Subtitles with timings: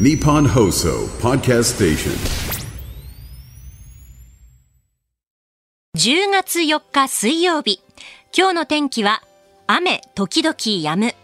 [0.00, 2.12] ニッポン放送ポッドキャストステーショ
[5.98, 7.82] ン10月4日水曜日。
[8.34, 9.22] 今日の天気は
[9.66, 11.14] 雨時々止む。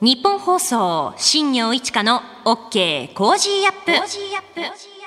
[0.00, 4.99] ニッポン放送新行市佳の OK Cozy up。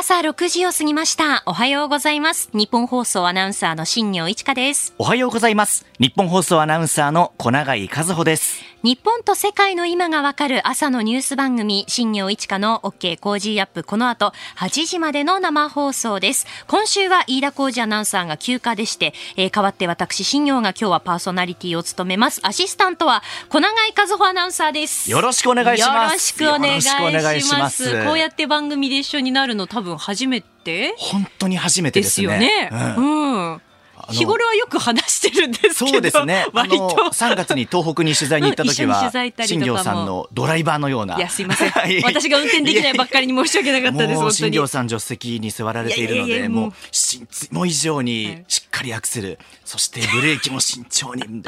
[0.00, 1.42] 朝6時を過ぎました。
[1.44, 2.50] おはようございます。
[2.52, 4.94] ニッポン放送アナウンサーの新行市佳です。
[4.96, 5.86] おはようございます。
[5.98, 8.62] ニッポン放送アナウンサーの小永井一歩です。
[8.84, 13.82] 日本と世界の今がわかる朝のニュース番組、新行市佳の OK Cozy up。
[13.82, 16.46] この後、8時までの生放送です。
[16.68, 22.40] 今週は飯田浩司アナウンサーが休暇でして、えー代わって私、新行が今日はパーソナリティを務めます。
[22.44, 25.10] アシスタントは小永井一歩アナウンサーです。
[25.10, 27.02] よろしくお願いしますよろしくお願いします。
[27.02, 32.22] よろしくお願いしますこうやって番組で一緒になるの多分初めて本当に初めてでです。
[32.22, 32.68] よね。
[32.96, 33.62] うんうん。
[34.10, 36.46] 日頃はよく話してるんですけど、そうですね。
[36.54, 36.96] あ割のと。
[36.96, 39.10] 3月に東北に取材に行った時は
[39.44, 41.16] 新庄さんのドライバーのような。
[41.16, 42.00] いや、すいません はい。
[42.02, 44.36] 私が運転できないばっかりに申し訳なかったです。
[44.36, 51.42] 新庄さん助手席に座られているので、もうもうしいつも以上はいにしっかりアクセル、そしてブレーキも慎重に。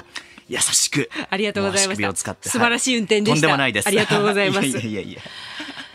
[0.49, 1.09] 優しく。
[1.31, 3.87] ありがとうございましたも足首を使って素晴らしい運転でしたとんでもないです。
[3.87, 5.21] ありがとうございますいやいやいや。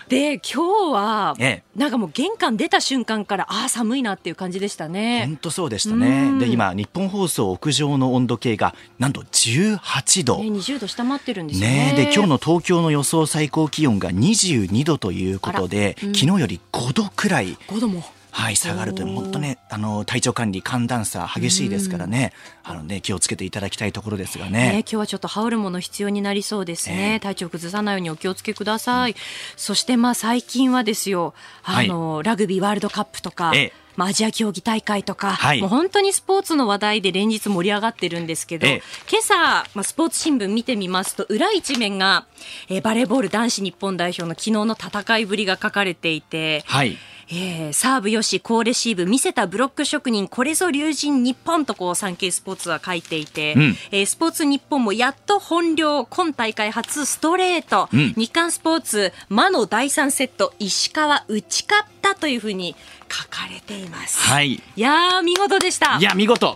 [0.07, 5.37] で、今日は、ええなんかもう玄関出た瞬間から、ああ、寒いなっていう感じでしたね本。
[5.37, 6.45] 当そうでしたうんね。
[6.45, 10.37] で、今、日本放送屋上の温度計が、なんと18度。
[10.37, 11.91] ね、20度下回ってるんですよね。
[11.91, 18.03] ねで、今日の東京の予想最高気温が22度ということで、昨日より5度くらい、5度も。
[18.35, 22.33] はい、下がるという、本当ね、あの、体調管理、寒暖差激しいですからね、
[22.65, 24.79] あのね、気をつけていただきたいところですがね、ね。
[24.79, 29.15] 今日はちょっと羽織るもの必要になりそうですね、ええ体調崩さないようにお気をつけください、
[29.55, 31.33] そしてまあ最近はですよ。
[31.63, 33.73] あの、ラグビーワールドカップとか、ええ。
[33.95, 35.61] まあ、アジア競技大会とか、はい。
[35.61, 38.83] もう本当にスポーツの話題で連日盛り上がってるんですけど、ええ。
[39.09, 39.35] 今朝、
[39.73, 42.25] まあ、スポーツ新聞見てみますと裏一面が、
[42.67, 46.97] えーバレーボール男子日本代表の昨日の戦いぶりが書かれていて、はい。
[47.27, 62.75] えーサーブよし、好レシーブ、見せたブロック職人、これぞ龍神日本とこう、産経スポーツは書いていて、うんえースポーツ日本もやっと本領、今大会初ストレート、うん日韓スポーツ、魔の第3セット、石川打ち勝ったというふうに
[63.11, 64.19] 書かれています。
[64.19, 64.53] はい。
[64.53, 65.97] いやー、見事でした。
[65.97, 66.55] いや、見事。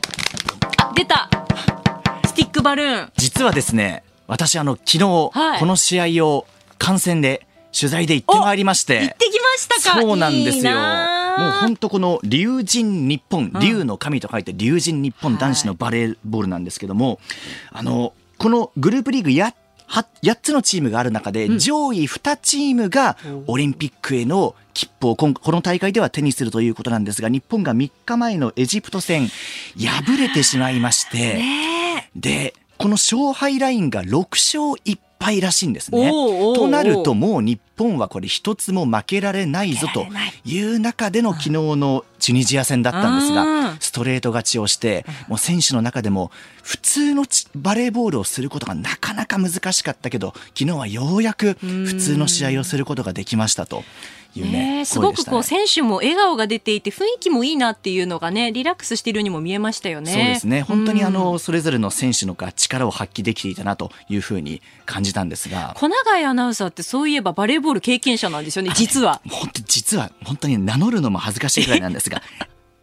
[0.78, 1.30] あ出た
[2.28, 3.12] スティックバルーン。
[3.18, 6.46] 実はですね、私、あの、昨日、はいこの試合を
[6.78, 9.02] 観戦で、取材で行ってまいりまして。
[9.02, 10.02] 行ってきましたか。
[10.02, 10.72] そうなんですいいよ。
[10.72, 13.62] もう本当この龍神日本、うん。
[13.62, 17.20] 龍の神と書いて龍神日本男子のバレーボールなんですけども、
[17.72, 19.54] あのこのグループリーグや
[19.88, 21.60] は8つのチームがある中で、うん。
[21.60, 29.28] 上位2チームがオリンピックへの切符を今この大会では手にするということなんですが日本が3日前のエジプト戦
[29.78, 36.10] 敗れてしまいまして、ねでこの勝敗ラインが6勝1敗らしいんですね。
[36.10, 40.08] となるともう日本はこれ一つも負けられないぞと
[40.46, 40.56] い。
[40.56, 46.32] いう中での昨日のチュニジア戦だったんですうんがストレート勝ちをしてもう選手の中でも
[46.64, 53.84] 普通のちバレーボールをすることがなかなか難しかったけど昨日はようやく普通の試合をすることができましたと
[54.36, 60.12] いうねすごくこうね選手も笑顔が出ていて雰囲気もいいなっていうのがねリラックスしているようにも見えましたよね。
[60.12, 65.74] そうですね本当にあうんのそれぞれの選手のが力を発揮できていたなというふうに感じたんですが。
[65.78, 69.22] 小永井アナウンサーってそういえばバレーボール経験者なんですよね実は。
[69.30, 72.22] 本当実は本当に名乗るのも恥ずかしいくらいなんですが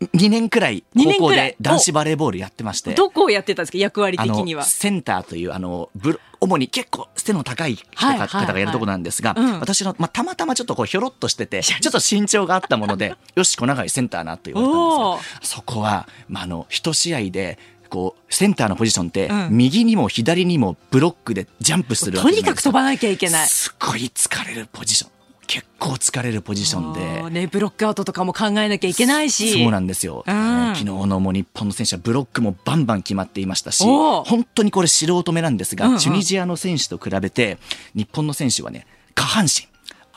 [0.01, 2.95] 2年くらい高校で男子バレーボールやってまして。
[2.95, 3.79] どこをやってたんですか？
[3.79, 4.65] 役割的には。
[4.65, 9.61] センターというあのブロ主に結構背の高い方がやるところなんですが、うん。
[9.61, 17.59] 私の、まあ、たまたまちょっとこうひょろっとしててちょっと身長があったもので よし小永井センターなと言われたんですがそこは、まあ、あの一試合で
[17.89, 19.49] こうセンターのポジションって、うん。
[19.53, 22.57] 右にも左にもブロックでジャンプするわとけじゃないですか。
[22.57, 23.47] にかく飛ばなきゃいけない。
[23.47, 25.11] すごい疲れるポジション
[25.47, 29.62] 結構疲れるポジションあでーねブロックアウトとかも考えなきゃいけないし。
[29.62, 30.34] そうなんですよ、うん。
[30.34, 35.99] えー昨日のもう日本の選手はブロックもバンバン決まっていましたし本当にこれ素人目なんですが、うんうん。
[35.99, 37.57] チュニジアの選手と比べて
[37.95, 39.69] 日本の選手はね下半身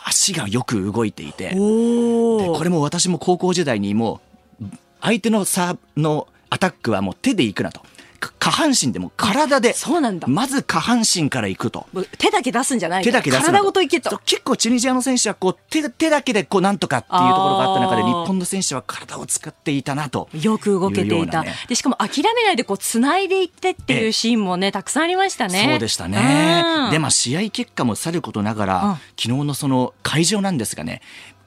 [0.03, 1.49] 足がよく動いていて。
[1.49, 4.21] でこれも私も高校時代にも
[4.61, 4.65] う
[5.01, 7.81] 相手のサーブのアタックはもう手で行くなと。
[7.81, 7.85] か
[8.19, 10.27] 下半身でも体でそうなんだ。
[10.27, 11.87] まず下半身から行くと。
[12.17, 14.19] 手だけ出すんじゃない手だけ出すな体ごといけと。
[14.25, 21.45] 結構チュニジアの選手はこう手手だけでこうなんとかっていうところがあった中で日本の選手は体を使っていたなとよく動けていた。
[21.67, 25.67] で、しかも諦めないでこう、繋いでいってっていうシーンもね、たくさんありましたね。
[25.69, 26.91] そうでしたねうん。
[26.91, 31.01] でまあ試合結果もさることながら、うん昨日のその会場なんですがね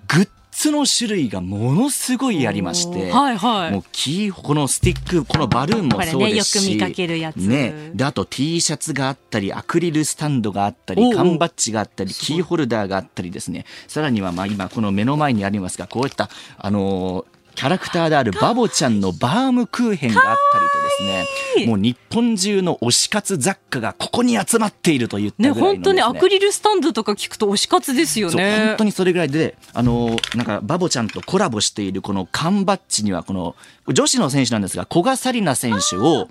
[0.07, 3.73] ぐっつの種類がものすごいありまして、はいはい。
[3.73, 7.37] もうキーこのスティックこのバルーンもそうですし、ねよく見かけるやつ。
[7.37, 13.65] ね、であと T シャツがあったりアクリルスタンドがあったり缶バッジがあったりキーホルダーがあったりですね。
[13.89, 16.29] さらにはまあ今この目の前にありますがこういった
[16.59, 28.67] あのーキャラクターであるバボちゃんのバームクーヘンがあったりとですねもう日本中の推し活雑貨がここに集まっていると言ったぐねらいのです、ね、本当にアクリルスタンドとか聞くと推し活ですよね。
[28.69, 33.55] 本当にそれぐらいで、あのなんかバボちゃんとコラボしているこの缶バッジにはこの
[33.89, 36.29] 女子の選手なんですが古賀紗理那選手を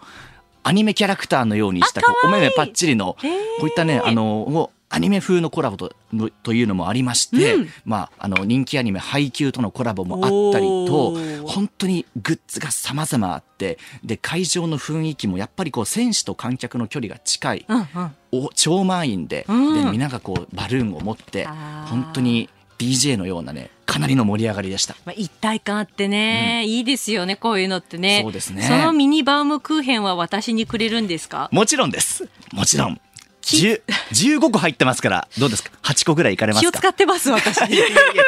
[0.63, 3.18] アニメキャラクターのようにしたお目目パッチリの
[3.59, 7.55] こういったねあのアニメ風のコラボとのというのもありまして、
[7.85, 17.85] まあ、あの人気アニメ「配給」とのコラボもあったりと本当にグッズが様々あってで会場の雰囲気もやっぱりこう選手と観客の距離が近い、うんうん。
[18.33, 19.85] お超満員で,、うん。
[19.85, 24.95] で皆がこうバルーンを持って本当に DJ のようなねかなりの盛り上がりでした。
[25.05, 28.21] まあ、一体感あってね、いいですよねこういうのってね。
[28.23, 28.63] そうですね。
[28.63, 31.49] そのミニバームクーヘンは私にくれるんですか？
[31.51, 32.27] もちろんです。
[32.53, 32.94] もちろん。
[32.94, 32.99] 10
[33.41, 36.71] 15 個入ってますからどうですか？8個ぐらいいかれますか？
[36.71, 37.57] 気を使ってます私。
[37.57, 38.23] いやいやいや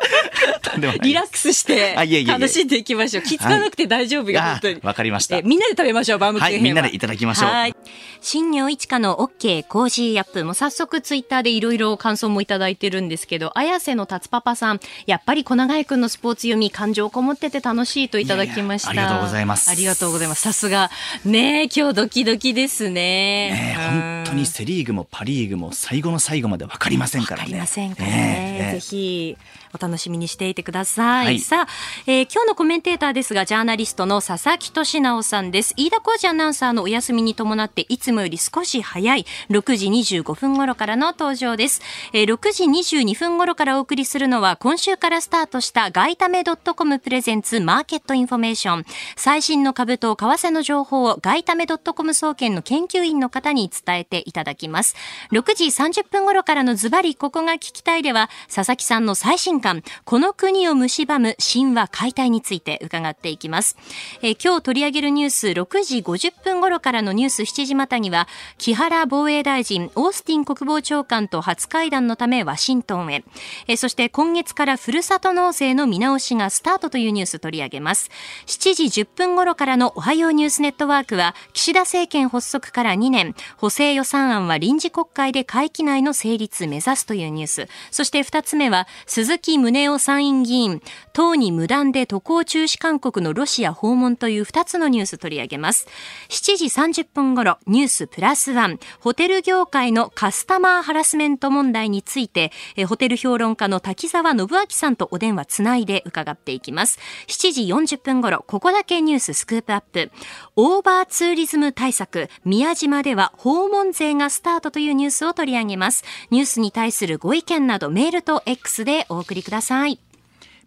[1.02, 1.94] リラックスして
[2.26, 3.22] 楽しんでいきましょう。
[3.22, 4.80] 気付かなくて大丈夫よ、あ本当に。
[4.82, 5.36] わかりました。
[5.36, 7.50] えみんなで食べましょうバームクーヘンは、はいみんなでいただきましょう。
[7.50, 7.76] はい。
[8.20, 18.94] 新業一華の OK コージーアップもう早速ツイッターでいろいろ感想もいただいてるんですけど綾瀬の達パパさんやっぱり小永井くんのスポーツ読み感情こもってて楽しいといただきました。
[18.94, 19.70] いやいやありがとうございます。
[19.70, 20.40] ありがとうございます。
[20.40, 20.90] さすが。
[21.24, 22.94] ねえ今日ドキドキですね。
[22.94, 27.42] ねえ本当にセ・リーグもパ・リーグも最後の最後まで分かりませんからね。
[27.42, 28.58] わかりませんからえね。
[28.60, 28.72] えええ。
[28.72, 29.36] ぜひ
[29.74, 31.26] お楽しみにしていてください。
[31.26, 31.68] はいさあ、
[32.06, 35.74] えー今日のコメンテーターですが、ジャーナリストの佐々木俊尚さんです。
[35.76, 41.82] 飯田浩司アナウンサーのお休みに伴って、いつもより少し早い6時25分頃からの登場です。
[42.12, 48.84] えー6時22分頃からお送りするのは、今週からスタートしたガイタメ .com プレゼンツマーケットインフォメーション。
[49.16, 54.96] 最新の株と為替の情報をガイタメ .com 総研の研究員の方に伝えていただきます。
[55.32, 59.73] 6時30分頃からのズバリここが聞きたいでは、佐々木さんの最新刊、
[60.04, 63.76] この国を蝕む神話解体について伺っていきます。
[64.22, 68.28] えー今日取り上げるニュース6時50分頃からのニュース7時またには、
[68.58, 73.24] 木原防衛大臣、オースティン国防長官と初会談のためワシントンへ。
[73.68, 78.10] えーそして今月からふるさと納税の見直しがスタートというニュース取り上げます。
[78.46, 87.68] 7時10分頃からのおはようニュースネットワークは、岸田政権発足から2年、補正予算案は臨時国会で会期内の成立目指すというニュース。
[87.90, 90.82] そして2つ目は、鈴木宗男参院議員、
[91.14, 95.86] 党に無断で渡航中止勧告のロシア訪問という2つのニュース取り上げます。
[96.28, 106.98] 7時30分頃、ニュースプラスワン、ホテル業界のカスタマーハラスメント問題について、えホテル評論家の滝沢信明さんとお電話つないで伺っていきます。
[107.28, 110.10] 7時40分頃、ここだけニューススクープアップ。
[110.56, 116.04] オーバーツーリズム対策、宮島では訪問税がスタートというニュースを取り上げます。
[116.30, 119.98] ニュースに対するご意見などメールと X でお送りください。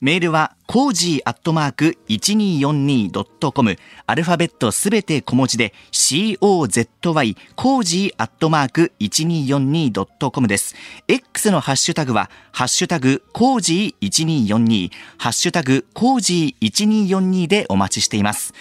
[0.02, 3.78] メールは、 cozy アットマーク 1242.com。
[4.06, 10.76] アルファベットすべて小文字で、COZY、 cozy アットマーク 1242.com です。
[11.08, 18.54] X のハッシュタグは、ハッシュタグ、 cozy1242、ハッシュタグ、 cozy1242でお待ちしています。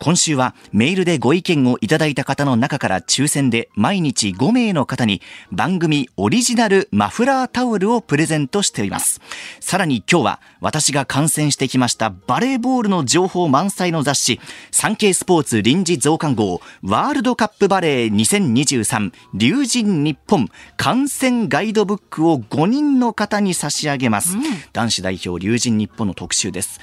[0.00, 5.22] 今週は、メールでご意見をいただいた方の中から抽選で、毎日5名の方に、
[5.52, 9.20] 番組オリジナルマフラータオルをプレゼントしています。
[9.60, 14.40] さらに今日は、私が観戦してきましたバレーボールの情報満載の雑誌、
[14.70, 24.36] サンケイスポーツ臨時増刊号、ワールドカップバレー2023、龍神日本、観戦ガイドブックを5人の方に差し上げます。
[24.72, 26.80] 男子代表龍神日本の特集です。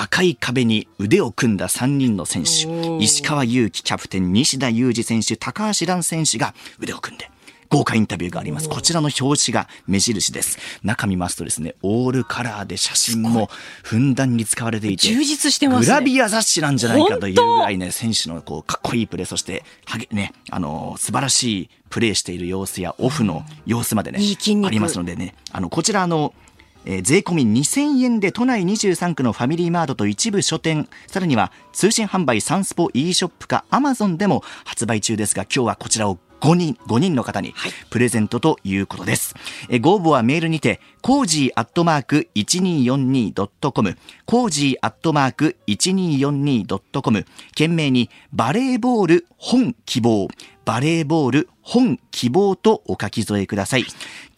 [0.00, 7.28] 赤い壁に腕を組んだ3人の選手石川祐希キャプテン西田裕二選手高橋藍選手が腕を組んで
[7.70, 8.68] 豪華インタビューがあります。
[8.68, 10.58] こちらの表紙が目印です。
[10.82, 11.74] 中見ますとですね。
[11.82, 13.48] オールカラーで写真も
[13.82, 15.86] ふんだんに使われていて充実してますね。
[15.86, 25.34] グラビア雑誌なんじゃないかというぐらいね選手のこうかっこいいプレーそしてはげねあの素晴らしいプレーしている様子やオフの様子までねいいありますのでね。
[25.52, 26.32] あのこちらあの
[26.84, 37.54] えー税込み2000円で都内23区のファミリーマートと一部書店さらには通信販売サンスポ e ショップかアマゾンでも発売中ですが今日はこちらを5人 ,5 人の方に
[37.90, 39.34] プレゼントということです。
[39.68, 43.96] えーご応募はメールにて、 cozy アットマーク 1242.com、
[44.26, 50.28] cozy アットマーク 1242.com、件名にバレーボール本希望、
[50.64, 53.86] バレーボール本希望とお書き添えください。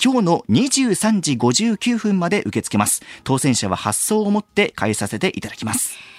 [0.02, 3.02] 今日の23時59分まで受け付けます。
[3.24, 6.09] 当選者は発送をもって代えさせていただきます。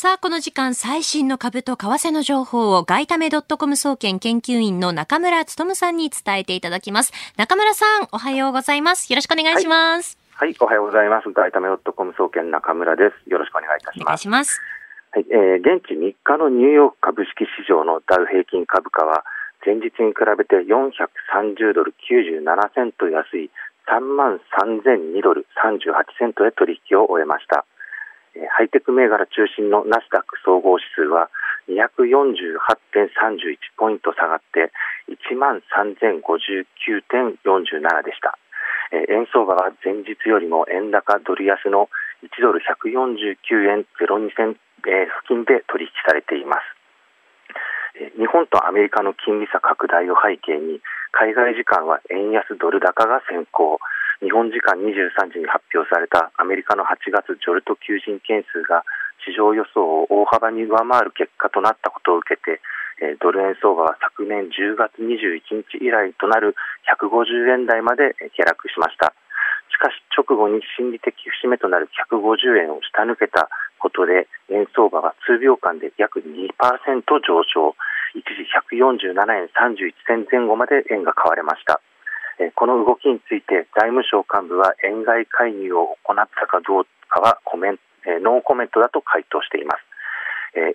[0.00, 7.12] さあ、この時間、最新の株と為替の情報を、外為どっとコム総研研究員の中村勉さんに伝えていただきます。
[7.36, 9.12] 中村さん、おはようございます。
[9.12, 10.16] よろしくお願いします。
[10.32, 11.28] はい、おはようございます。
[11.28, 13.28] 外為ドットコム総研中村です。
[13.28, 14.20] よろしくお願いいたしお願ます。
[14.20, 14.62] いします。
[15.12, 19.26] はい、えー現地3日のニューヨーク株式市場のダウ平均株価は、
[19.66, 22.40] 前日に比べて430ドル97
[22.72, 23.50] セント安い
[23.84, 27.66] 3万3002ドル38セントで取引を終えました。
[28.34, 31.30] ハイテク銘柄中心のナスダック総合指数は
[31.68, 34.70] 248.31ポイント下がって
[35.10, 38.38] 1万3059.47でした。
[38.92, 41.88] 円相場は前日よりも円高ドル安の
[42.22, 44.60] 1ドル149円02銭、付
[45.28, 46.62] 近で取引されています。
[48.16, 50.80] 日本とアメリカの金利差拡大を背景に
[51.12, 53.78] 海外時間は円安ドル高が先行
[54.20, 58.84] 日本時間23時に発表されたアメリカの8月ジョルト求人件数が
[59.24, 62.60] 市場予想を大幅に上回る結果となったことを受けて
[63.20, 66.52] ドル円相場は昨年10月21日以来となる
[66.84, 69.16] 150円台まで下落しました。
[69.72, 73.48] しかし直後に心理的節目となる150円を下抜けた
[73.80, 76.52] ことで円相場は数秒間で約2%
[77.24, 77.72] 上昇。
[78.12, 78.44] 一時
[78.76, 81.80] 147円31銭前後まで円が買われました。
[82.56, 87.78] この動きについて財務省幹部は円買い介入を行ったかどうかはコメン
[88.22, 89.84] ノーコメントだと回答しています。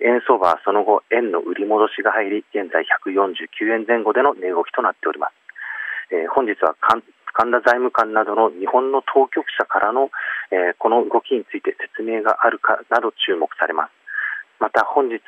[0.00, 5.34] 円相場はその後円の売り戻しが入り現在149円前後での値動きとなっております、
[6.32, 7.02] 本日は神
[7.52, 10.10] 田財務官などの日本の当局者からの、
[10.78, 13.92] この動きについて説明があるかなど注目されます。
[14.60, 15.20] また本日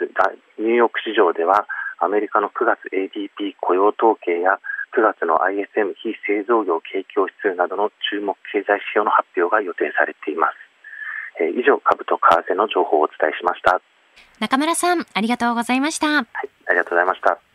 [0.58, 1.66] ニューヨーク市場では
[1.98, 4.58] アメリカの9月 ADP 雇用統計や
[4.96, 10.56] 9月の ISM 非製造業景況指数などの注目経済指標の発表が予定されています、
[11.40, 13.80] えー以上株と為替の情報をお伝えしました
[14.40, 16.06] 中村さん、ありがとうございました。
[16.08, 16.26] はい、
[16.66, 17.47] ありがとうございました。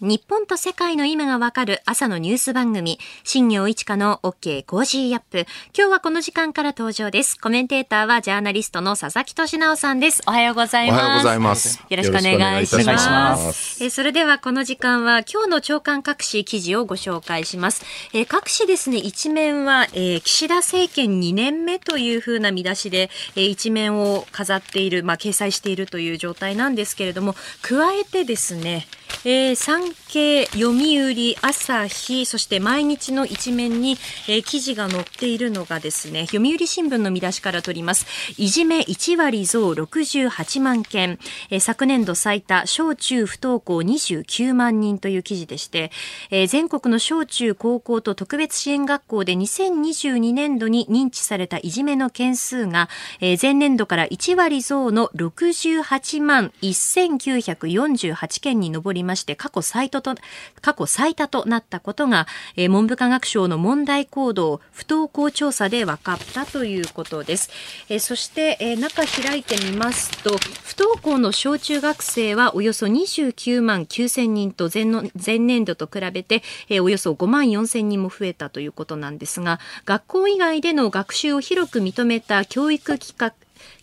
[0.00, 5.44] 日本と世界の今がわかる朝のニュース番組、新行市佳の OK Cozy up。
[5.76, 7.36] 今日はこの時間から登場です。
[7.36, 10.22] コメンテーターはジャーナリストの佐々木俊尚さんです。
[10.28, 11.00] おはようございます。
[11.00, 13.82] おはようございますよろしくお願いします。
[13.82, 17.82] えーそれではこの時間は今日の朝刊各紙記事をご紹介します。
[18.12, 28.86] えー各紙ですね、一面は、えー岸田政権2年目というふうな見出しで、えー一面を飾っている、まあ、掲載しているという状態なんですけれども、加えてですね、
[29.24, 33.98] えー産経、読売、朝日、そして毎日の一面に、
[34.28, 38.06] えー記事が載っているのがですね、読売新聞の見出しから取ります。
[38.38, 41.18] いじめ1割増68万件、
[41.50, 45.90] えー昨年度最多、小中不登校29万人という記事でして、
[46.30, 52.88] えー全国の小中高校と特別支援学校で2022年度に認知されたいじめの件数が、
[53.20, 60.14] えー前年度から1割増の68万1948件に上りまして、過去最多と、
[60.60, 62.26] 過去最多となったことが、
[62.56, 67.50] えー文部科学省の問題行動不登校調査で分かったということです。
[67.88, 83.32] えーそして、えー中開いてみますと、不登校の小中学生はおよそ29万9000人と前の前年度と比べて、えーおよそ5万4000人も増えたということなんですが、学校以外での学習を広く認めた教育機関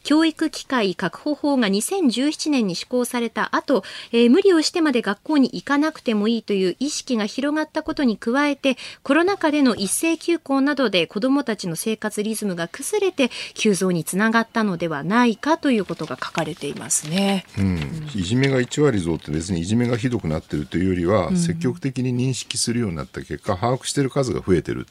[0.06, 17.46] 教育機会確保法が2017年に施行された後、えー無理をしてまで学校に行かなくてもいいという意識が広がったことに加えて、コロナ禍での一斉休校などで子どもたちの生活リズムが崩れて、急増につながったのではないかということが書かれていますね。
[17.58, 24.86] うん、いじめが1割増って別にいじめがひどくなってるというよりは、積極的に認識するようになった結果把握している数が増えてる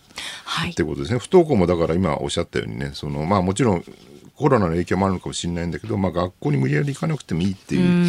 [0.45, 0.83] はいって。
[0.83, 3.85] ことですね不登校もだから今おっしゃったようにねその、まあ、もちろん
[4.37, 8.07] コロナの影響もあるのかもしれないんだけど、まあ、学校に無理やり行かなくてもいいっていう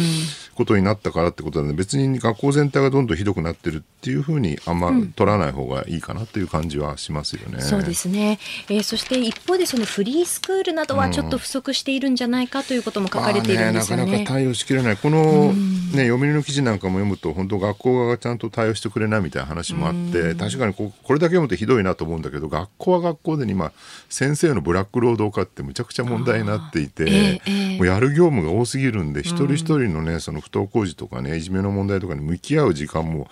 [0.56, 7.60] ことになったからってことなんで別に学校全体がどんどんひどくなってるっていうふうにあんま取らない方がいいかなという感じはしますよね。
[7.60, 14.04] そうですね、えーそして一方でそのフリースクールなどはちょっと不足しているんじゃないかということも書かれているんですよね。
[14.04, 23.72] まあなかなか対応しきれない、この、ね、読売の記事なんかも読むと、本当、学校側がちゃんと対応してくれないみたいな話もあって、確かにここれだけ読むとひどいなと思うんだけど、学校は学校で今、
[24.08, 33.28] 先生のブラック労働化ってむちゃくちゃ問題になっていて、ええええもうやる業務が多すぎるんで、一人一人のね、その不登校児とかね、いじめの問題とかに向き合う時間も、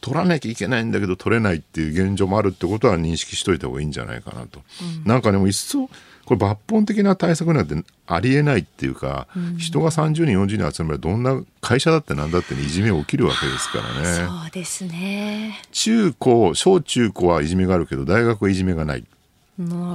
[0.00, 4.60] 取らなきゃいけないんだけど取れないっていう現状もあるってことは認識しといた方がいいんじゃないかなと、
[5.04, 5.88] なんかねもういっそ
[6.24, 7.74] これ抜本的な対策なんて
[8.06, 14.26] ありえないっていうか、人が30人40人集まるどんな会社だってなんだって、ね、いじめ起きるわけですからね。
[14.26, 15.60] そうですね。
[15.70, 18.54] 中高小中高はいじめがあるけど大学はい。
[18.54, 19.04] じめがない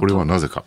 [0.00, 0.64] これはなぜか。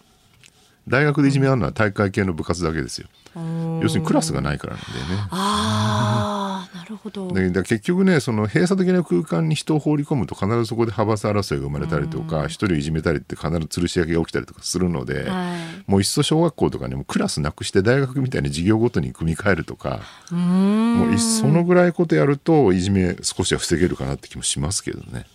[0.87, 5.27] 大学でいじめあるのは大会系の部活だけですよ要するにクラスがないからなんだよね。
[5.31, 7.31] ああなるほど。
[7.31, 15.89] でだ結局ねその閉鎖的な空間に人を放り込むと必ずそこで派閥争いが生まれたりとか一人をいじめたりって必ず吊るし上げが起きたりとかするので、はい。
[15.89, 25.25] もういっそ小学校とかにもクラスなくして大学みたいに授業ごとに組み替えるとかもういっそそのぐらいことやるといじめ少しは防げるかなって気もしますけどね。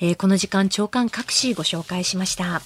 [0.00, 2.62] えーこの時間朝刊各紙ご紹介しました。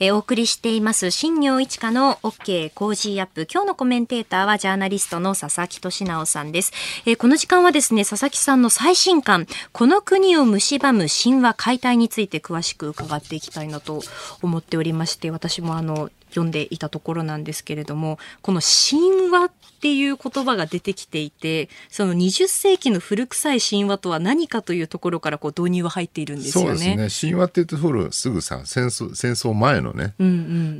[0.00, 3.48] えお送りしています新業一華の OK コージーアップ。
[3.52, 6.72] 今日のコメンテーターはジャーナリストの佐々木俊尚さんです。
[7.04, 14.00] えーこの時間はですね、佐々木さんの最新刊、この国を蝕む神話解体について詳しく伺っていきたいなと
[14.40, 26.96] 思っておりまして、私もあの、読んでいたところなんですけれども、この神話っていう言葉が出てきていて、その20世紀の古臭い神話とは何かというところからこう導入は入っているんですそうよね。
[26.96, 30.36] ですね神話って言うとほらすぐさ戦争戦争前のね、うんうんう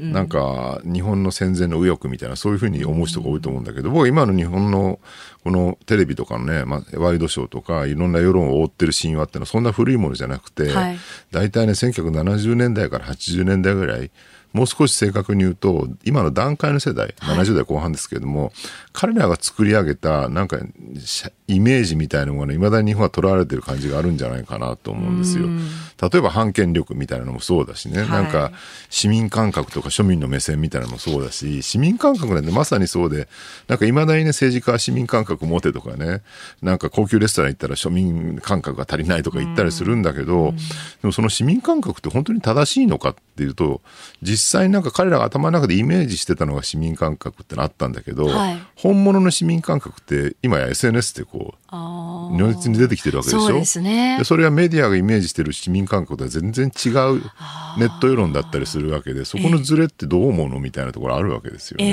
[0.06, 0.12] ん。
[0.12, 4.98] なんか日本の戦前の右翼みたいなそういうふうに思う人が多いと思うんだけど僕は今の日本の
[5.44, 10.98] このテレビとかのね、まあ、ワイドショーとかいろんな世論を覆ってる神話ってのはそんな古いものじゃなくて、はい
[11.30, 14.10] 大体ね1970年代から80年代ぐらい
[14.58, 18.52] もう少し正確に言うと今の段階の世代、70代後半ですけれども
[18.92, 20.58] 彼らが作り上げたなんか
[21.48, 25.46] イメージみたいなものがいまだに日本は捉えられてる感じがあるんじゃないかなと思うんですよ。
[26.10, 28.08] 例えば反権力みたいなのもそうだしね、はい。
[28.10, 28.52] なんか
[28.90, 33.28] 市民感覚とか庶民の目線みたいなのもそうだし市民感覚なんてまさにそうで
[33.66, 36.22] なんかいまだにね政治家は市民感覚持てとかね
[36.62, 40.52] なんか高級レストラン行ったら庶民感覚が足りないとか言ったりするんだけど、
[41.00, 43.80] でもその市民感覚って本当に正しいのかっていうと
[44.20, 48.58] 実際なんか彼らが頭の中でイメージしてたのが市民感覚ってのあったんだけど、はい。
[48.76, 53.40] 本物の市民感覚って今や SNS ってこうあ如実に出てきてるわけでしょ？
[53.46, 54.16] そうですね。
[54.18, 57.22] でそれはメディアがイメージしてる市民感覚とは全然違う
[57.78, 61.84] ネット世論だったりするわけでそこのズレってどう思うのみたいなところあるわけですよね。
[61.86, 61.90] え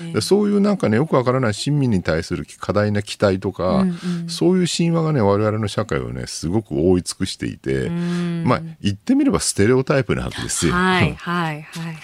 [0.00, 3.84] えええでそういうなんかねよくわからない市民に対する過大な期待とか、
[4.28, 10.72] そういう神話がね我々の社会をねすごく覆い尽くしていてまあ言ってみればステレオタイプなわけですよ。
[10.74, 11.94] はい はいはいはい。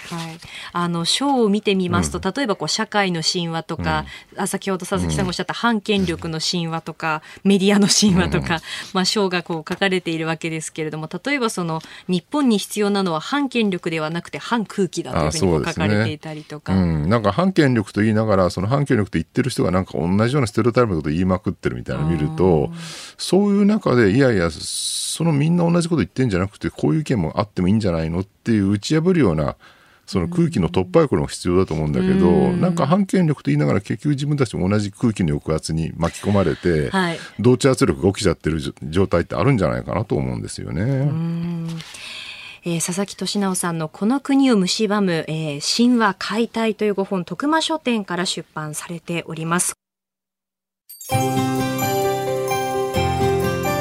[0.72, 4.04] あのショーを見てみますと、例えばこう社会の神話とか、
[4.37, 7.10] あ先ほど佐々木さんがおっしゃった反権力の神話とか、
[7.44, 8.61] メディアの神話とか、
[8.92, 16.75] まあショーがこう書かれているわけですけれども、例えばその日本に必要なのは反権力ではなくて反空気だというふうに書かれていたりとか。
[16.75, 22.70] うん、なんか反権力と言いながらその反権力と言ってる人がなんか同じようなステレオタイプのことを言いまくってるみたいなのを見ると
[23.18, 29.57] そういう中でいやいやそのみんな同じこと言ってんじゃなくてこういう意見もあってもいいんじゃないのっていう打ち破るような
[30.11, 40.83] その空気の突破力も必要だと思うんだけど、なんか反権力と言いながら結局自分たちも同じ空気の抑圧に巻き込まれて、はい同調圧力が起きちゃってる状状態ってあるんじゃないかなと思うんですよね。
[42.64, 49.75] えー佐々木俊尚さんのこの国を蝕む、えー神話解体というご本、徳間書店から出版されております。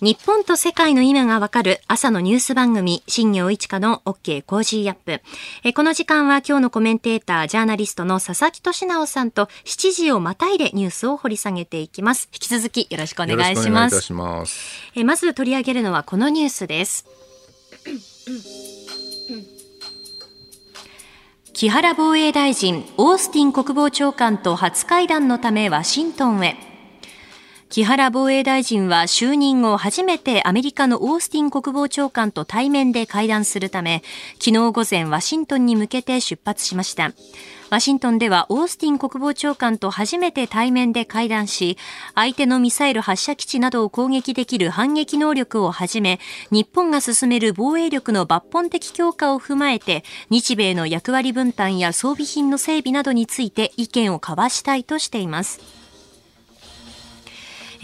[0.00, 5.20] 日本と世界の今がわかる朝のニュース番組、新行市佳の OK Cozy up。
[5.62, 12.30] えこの時間は今日のコメンテーター、ジャーナリストの佐々木俊尚さんと7時をまたいでニュースを掘り下げていきます。
[12.32, 14.00] 引き続きよろしくお願いしますよろしくお願いいた。
[14.00, 14.90] します。
[14.94, 17.04] えまず取り上げるのはこのニュースです。
[21.52, 26.69] 木原防衛大臣、オースティン国防長官と初会談のためワシントンへ。
[27.70, 34.02] 木原防衛大臣は就任後初めてアメリカのオースティン国防長官と対面で会談するため、
[34.40, 37.12] 昨日午前ワシントンに向けて出発しました。
[37.70, 41.78] ワシントンではオースティン国防長官と初めて対面で会談し、
[42.16, 46.18] 相手のミサイル発射基地などを攻撃できる反撃能力をはじめ、
[46.50, 55.79] 日本が進める防衛力の抜本的強化を踏まえて、日米の役割分担や装備品の整備などについて意見を交わしたいとしています。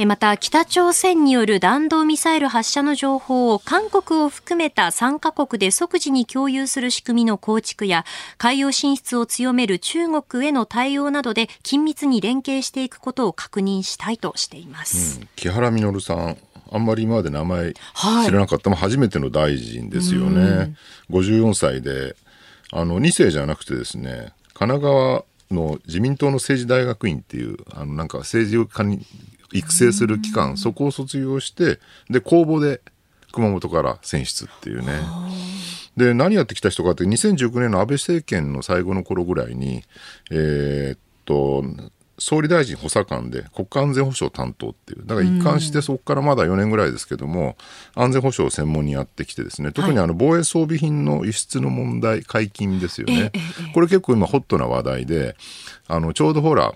[0.04, 8.04] また北朝鮮による弾道ミサイル発射の情報を韓国を含めた3カ国で即時に共有する仕組みの構築や
[8.37, 16.37] 海洋進出を強める中国への対応などで緊密に連携していくことを確認したいとしています、うん、木原稔さん
[16.70, 17.80] あんまり今まで名前知
[18.30, 20.74] らなかった、はい、初めての大臣ですよね。
[21.11, 22.16] 54歳で、
[22.72, 29.06] あの、2世じゃなくてですね、神奈川の自民党の政治大学院っていう、あの、なんか政治家に
[29.52, 31.78] 育成する機関、そこを卒業して、
[32.11, 32.80] で、公募で
[33.32, 35.00] 熊本から選出っていうね。
[35.96, 39.82] で、何やってきた人かって、2019年の安倍政権の最後の頃ぐらいに、
[40.30, 41.64] えー、っと、
[42.18, 47.56] 総理大臣補佐官で国家安全保障担当っていう、だから一貫してそこからまだ4年ぐらいですけども、
[47.94, 53.32] 安全保障を専門にやってきてですね、特にあの防衛装備品の輸出の問題、解禁ですよね。
[53.74, 55.37] これ結構今ホットな話題で、
[55.88, 56.74] あの、ちょうどほら、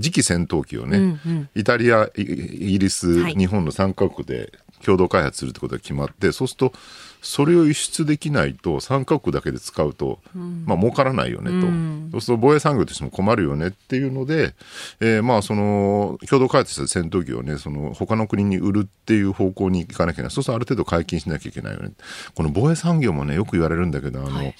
[0.00, 4.52] 次期戦闘機をね、うんうん、イタリア、イギリス、はい、日本の3カ国で
[4.84, 6.72] 共同開発するってことが決まって、そうすると、
[7.20, 14.54] それを輸出できないと、3カ国だけで使うと、うん、まあ儲からないよねと、うん、そうすると防衛産業としても困るよねっていうので、
[15.00, 20.30] えー、まあその、共同開発した戦闘機をね、その他の国に売るっていう方向に行かなきゃいけない。
[20.30, 21.92] そうするとある程度解禁しなきゃいけないよね。
[22.34, 24.54] この防衛産業もね、よく言われるんだけど、あの、はい、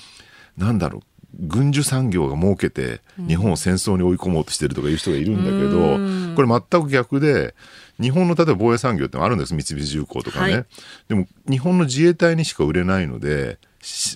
[0.56, 1.02] なんだろう、
[1.34, 7.54] 軍需産業が儲けて日本を戦争に追い込もうとしてるとかいう人がいるんだけど、これ全く逆で、
[8.00, 10.66] 日本の例えば防衛産業ってあるんです、三菱重工とかね、はい、
[11.08, 13.58] でも日本の自衛隊にしか売れないので、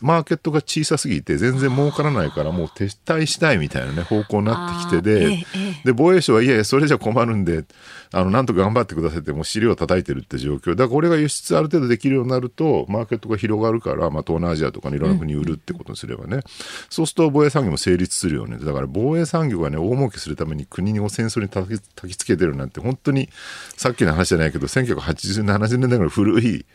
[0.03, 5.47] マーケットが小さすぎて全然儲からないからもう撤退したいみたいなね方向になってきてで、え
[5.83, 7.65] え、で防衛省はいやいやそれじゃ困るんで
[8.13, 10.71] あのなんとか頑張ってくださいってもう資料を叩いてるって状況。
[10.71, 16.43] だからこれが輸出ある程度できるようになるとマーケットが広がるから、まあ、東南アジアとかにいろんな国に売るってことにすればね、うん、
[16.91, 18.59] そうすると防衛産業も成立するよね。
[18.59, 21.63] だから防衛産業がね大儲けするために国を戦争にた
[22.07, 23.31] きつけてるなんて本当に
[23.77, 26.67] さっきの話じゃないけど1980年70年代ぐらい古い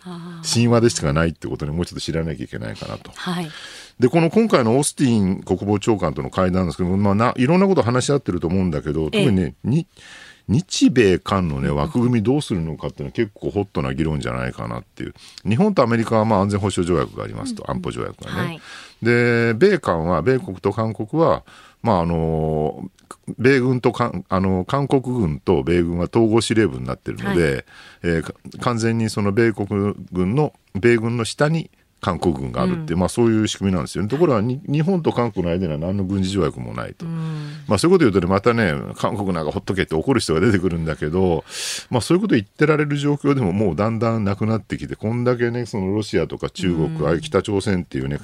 [0.52, 3.12] 神話でしかないってことにもうちょっと知らなきゃいけないかなと。
[3.14, 3.50] はい
[4.00, 9.88] で、この今回のオースティン国防長官との会談ですけど、まあな、いろんなこと話し合ってると思うんだけど、特にね、に
[10.48, 15.14] 日米韓のね、枠組みどうするのかっていうのは結構ホットな議論じゃないかなっていう。
[15.48, 18.40] 日本とアメリカはまあ安全保障条約がありますと、うん、安保条約がね。
[18.40, 18.62] はい、
[19.02, 21.44] で、米韓は、米国と韓国は、
[21.82, 22.90] まああの、
[23.38, 27.64] 米軍とかあの韓国軍と米軍は統合司令部になってるので、はい、
[28.04, 34.10] えー、完全にその米国軍の米軍の下に韓国軍があるって、うん、まあそういう仕組みなんですよね。
[34.10, 37.06] ところが日本と韓国の間には何の軍事条約もないと。
[37.06, 41.44] うん、まあそういうこと言うとね、またね、韓国なんかほっとけって怒る人が出てくるんだけど、
[41.90, 48.20] まあそういうこと言ってられる状況でももうだんだんなくなってきて、こんだけね、そのロシアとか中国、うん、北朝鮮っていうね、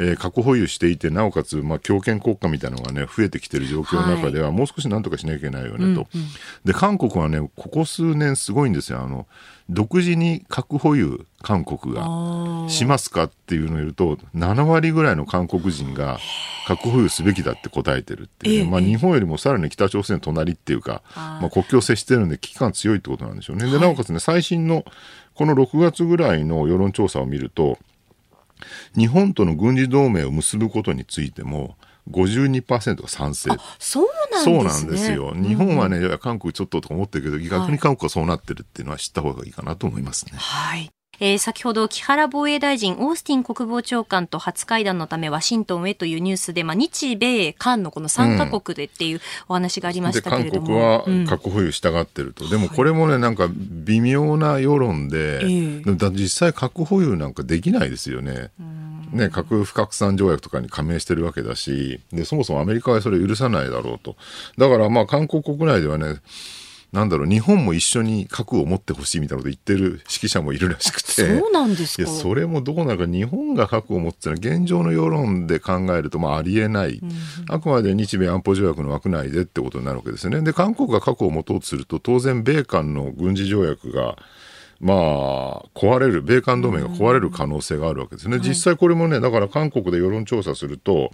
[0.00, 6.06] えー、核保有していて、なおかつ、まあ、強権国家みたいなのがね、増えてきてる状況の中では、はい、もう少しなんとかしなきゃいけないよねと、うんうん。
[6.64, 9.02] で、韓国はね、ここ数年すごいんですよ。
[9.02, 9.26] あの、
[9.68, 16.18] 独自に核保有、韓国がしますかっていうのを言うと、7割ぐらいの韓国人が
[16.66, 23.70] 核保有すべきだって答えてるっていう、ね、まあ、日本よりもさらに北朝鮮の隣っていうか、まあ、国境を接してるんで危機感強いってことなんでしょうね。
[23.70, 24.84] で、なおかつね、最新の
[25.34, 27.78] この6月ぐらいの世論調査を見ると、
[28.94, 31.76] 日本との軍事同盟を結ぶことについても、
[32.10, 33.50] 52%が賛成。
[33.78, 34.54] そうなんですね。
[34.56, 35.34] そうなんですよ。
[35.34, 40.32] 日本はね、うん、韓国ちょっととか思ってるけど、逆に韓国はそうなってるっていうのは知った方がいいかなと思いますね。
[40.36, 40.90] はい。
[41.20, 50.66] えー、先ほど木原防衛大臣、オースティン国防長官と初会談のためワシントンへというニュースで、まあ、日米韓のこの3カ国でっていうお話がありましたけれども。
[50.66, 52.44] 韓国は核保有したがってると。
[52.46, 58.50] うん、でもこれもね、なんか微妙な世論で、えー、だ実際核保有なんかできないですよね。
[59.12, 64.16] ね、核不拡散条約とかに加盟してるわけだし、で、そもそもアメリカはそれ許さないだろうと。
[64.56, 66.16] だからまあ韓国国内ではね、
[66.92, 71.38] なんだろう、日本も一緒に核を持ってほしいみたいなこと言ってる指揮者もいるらしくて。
[71.38, 72.10] そうなんですか？
[72.10, 77.10] それもどうなるか、日本が核を持ってのは現状の世論で考えると、まあ、ありえない、うん、
[77.48, 80.40] あくまで日米安保条約の枠内でってことになるわけですね。
[80.40, 84.16] で、韓国が核を持とうとすると、当然、米韓の軍事条約が、
[84.80, 88.38] まあ、壊れる、米韓同盟が壊れる可能性があるわけですね。
[88.40, 91.12] 実際これもね、だから韓国で世論調査すると、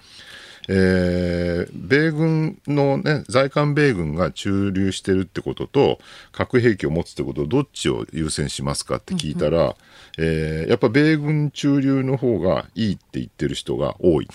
[0.69, 5.99] えー米軍のね、在韓米軍が駐留してるってことと、
[6.33, 9.77] 核兵器を持つってことをどっちを優先しますかって聞いたら、
[10.19, 14.29] えーやっぱ米軍駐留の方がいいって言ってる人が多い。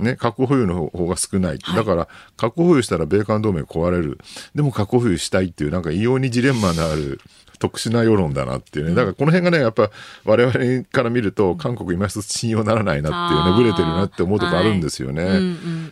[0.00, 1.58] ね、核保有の方が少ない。
[1.58, 4.18] だから、核保有したら米韓同盟壊れる。
[4.54, 7.20] でも核保有したいっていう、なんか異様にジレンマのある
[7.60, 8.94] 特殊な世論だなっていうね。
[8.94, 9.90] だからこの辺がね、やっぱ
[10.24, 15.40] 我々から見ると、韓国今一つ信用ならないなっていうね、あーブレてるなって思うとこあるんですよね。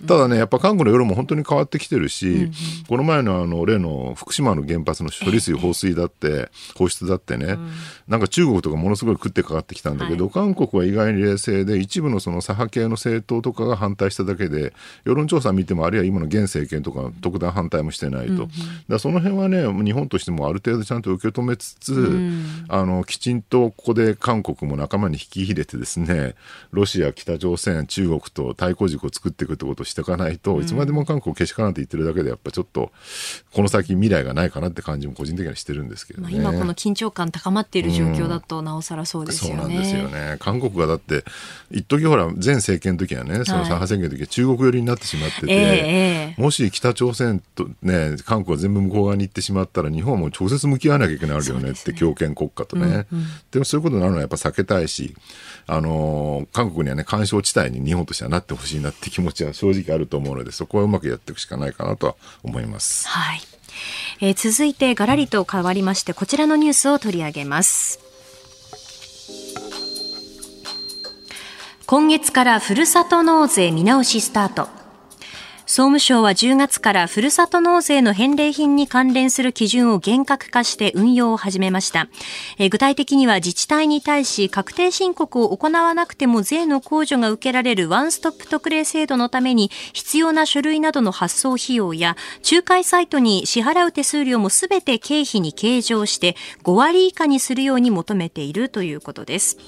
[0.07, 2.51] ただね、やっぱ韓国の世論も本当に変わってきてるし、
[2.89, 7.59] この前のあの、例の福島の原発の処理水放水だって、放出だってね、
[8.09, 14.73] なんか中国とかものすごい食ってかかってきたんだけど、韓国は意外に冷静で、一部のその左派系の政党とかが反対しただけで、
[15.05, 18.33] 世論調査見ても、あるいは今の現政権とか特段反対もしてないと。
[18.33, 18.49] だか
[18.89, 22.31] らその辺はね、日本としてもある程度ちゃんと受け止めつつ、
[22.69, 26.35] あの、きちんとここで韓国も仲間に引き入れてですね、
[26.71, 32.91] ロシア、北朝鮮、中国と対抗軸を作っていくってことをしていかないと、いつまでも韓国をけしからんって言ってるだけで、やっぱちょっと、
[33.53, 36.37] この先未来がないかなって感じも個人的にはしてるんですけどまあ、ね。
[36.37, 39.61] 今この緊張感高まっている状況だとなおさらそうですよね。
[39.63, 40.37] そうなんですよね。
[40.39, 41.25] 韓国がだって、
[41.71, 53.07] 一時ほら、前政権の時はね、その左派政権の時は中国寄りになってしまってて、ええええもし北朝鮮とね、韓国が全部向こう側に行ってしまったら、日本はもう直接向き合わなきゃいけないよねって、強権国家とね。
[53.51, 55.15] でもそういうことになるのはやっぱ避けたいし、
[55.67, 63.09] あのー韓国にはね、干渉地帯に日本としてはなってほしいなって気持ちは正直あると思うので、そこはうまくやっていくしかないかなとは思います。
[63.09, 63.41] はい。
[64.21, 68.01] えー続いて、がらりと変わりまして、こちらのニュースを取り上げます。
[71.87, 74.78] 今月からふるさと納税見直しスタート。
[75.69, 82.09] 総務省は10月からふるさと納税の返礼品に関連する基準を厳格化して運用を始めました。
[82.59, 92.17] え具体的には自治体に対し確定申告を行わなくても税の控除が受けられるワンストップ特例制度のために必要な書類などの発送費用や
[92.51, 99.59] 仲介サイトに支払う手数料もすべて経費に計上して5割以下にするように求めているということです。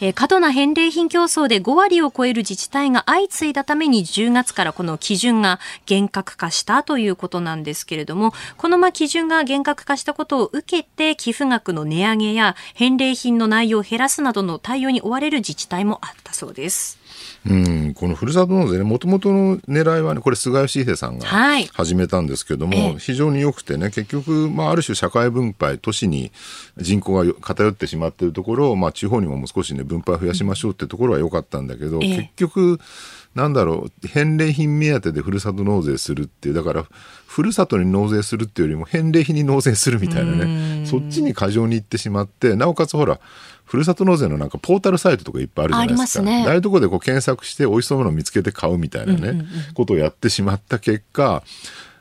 [0.00, 16.98] えー過度な返礼品競争で5割を超える自治体が相次いだために10月からこの基準が厳格化したということなんですけれども、このま基準が厳格化したことを受けて寄付額の値上げや返礼品の内容を減らすなどの対応に追われる自治体もあったそうです。
[17.46, 21.66] うん、このふるさと納税ね、もともとの狙いはね、これ菅義偉さんがはい。
[21.72, 22.98] 始めたんですけども、ええ。
[22.98, 26.32] 非常に良くてね、結局、まあ、ある種社会分配、都市に
[26.76, 32.16] 人口がよ偏ってしまっているところを、まあ、地方にももう少しね、分配を増やしましょうってところは良かったんだけど、ええ。
[32.16, 32.80] 結局、
[33.34, 36.84] なんだろう、返礼品目当てでふるさと納税するっていう、だから、
[37.26, 43.20] ふるさとに納税するっていうよりも返礼品に納税するみたいなね、そっちに過剰に行ってしまって、なおかつほら、
[43.68, 46.20] ふるさと納税のなんかポータルサイトとかいっぱいあるじゃないですか。
[46.20, 46.48] ありますね。
[46.48, 51.42] ああいうところでこう検索して美味しそうなのを見つけて買うみたいなね、ことをやってしまった結果、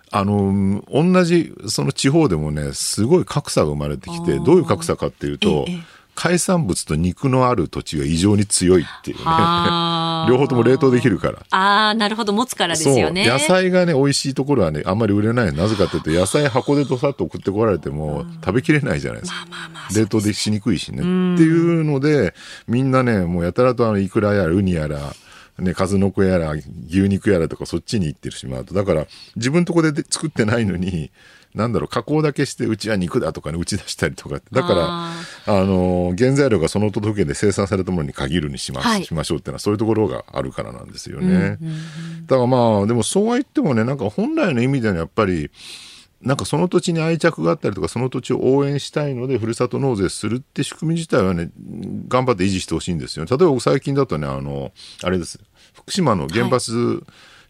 [0.09, 9.23] あの、同じその地方でもね、すごい格差が生まれてきて、どういう格差かっていうと、ええ海産物と肉のある土地が異常に強いっていうね。
[10.27, 11.45] 両方とも冷凍できるから。
[11.51, 13.29] ああ、なるほど、持つからですよね。
[13.29, 20.97] 野菜がね美味しいところはねあんまり売れないなぜかというと野菜箱でどさっと送ってこられても食べきれないじゃないですか、まあまあ冷凍でしにくいしね。
[20.97, 21.01] っ
[21.37, 22.33] ていうので
[22.67, 25.13] みんなねもうやたらとあのイクラやらウニやら
[25.59, 26.51] ね、数の子やら
[26.87, 28.75] 牛肉やらとかそっちに行ってしまうと。
[28.75, 31.11] だから自分とこでで作ってないのに
[31.57, 35.13] なんだろう加工だけしてうちは肉だとかね打ち出したりとかだからあ
[35.47, 39.03] あの原材料がその都道府県で生産されたものに限るにします、はい。
[39.03, 41.57] しましょうっていうのはそういうところがあるからなんですよね。
[42.25, 45.51] だからまあでもそうは言ってもねなんか本来の意味ではやっぱり
[46.21, 51.51] なんかその土地に愛着があったりとかその土地を応援したいのでふるさと納税するって仕組み自体はね
[52.07, 53.25] 頑張って維持してほしいんですよ。
[53.25, 54.71] 例えば僕最近だとねあの
[55.03, 55.39] あれです。
[55.73, 57.03] 福島の原発、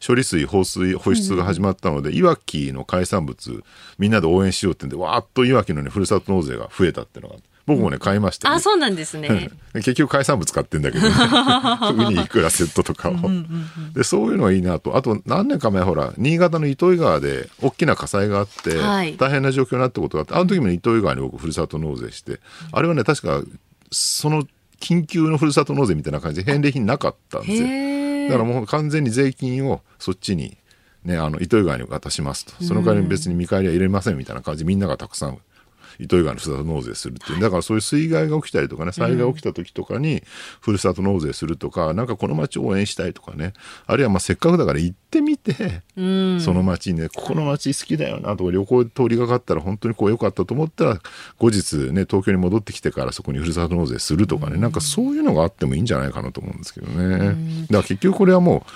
[0.05, 3.63] 処理水放水放出が始まったので、いわきの海産物
[3.97, 9.49] みんなで応援しようってんでわーっといわきのねふるさと納税が増えたっていうのが僕もね買いましたあ、よそうなんですね。
[9.73, 11.13] 結局海産物買ってんだけどね。
[12.07, 13.15] ウニいくらセットとかを。
[13.93, 14.95] でそういうのはいいなと。
[14.95, 19.17] あと何年か前ほら新潟の糸魚川で大きな火災があって、はい。
[19.17, 22.39] 大変な状況になったことがあってあの時もね糸魚川に僕ふるさと納税して
[22.71, 23.43] あれはね確か
[23.91, 24.47] その
[24.79, 27.67] 緊急のふるさと納税みたいな感じで返礼品なかったんですよ。
[27.67, 30.57] へだからもう完全に税金をそっちに
[31.03, 32.63] ねあの糸魚川に渡しますと。
[32.63, 35.39] その代わりに別に見返りは入れませんみたいな感じでみんながたくさん
[35.99, 40.23] 糸魚川のふるさと納税するっていう、だからそういう水害が起きたりとかね、災害が起きた時とかに、
[40.61, 43.53] ふるさと納税するとか、なんかこの町を応援したいとかね、
[43.85, 50.99] あるいはまあせっかくだから行ってみて、その町にね、ここの町好きだよなとか、旅行通りがかったら本当にこう良かったと思ったら、
[51.37, 57.17] 後日ね、東京に戻ってきてからそこにふるさと納税するとかね、なんかそういうのがあってもいいんじゃないかなと思うんですけどね。
[57.17, 57.33] だか
[57.69, 58.71] ら結局これはもう、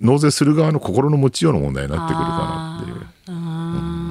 [0.00, 4.03] 納税する側の心の持ちようの問題になってくるかなっていう。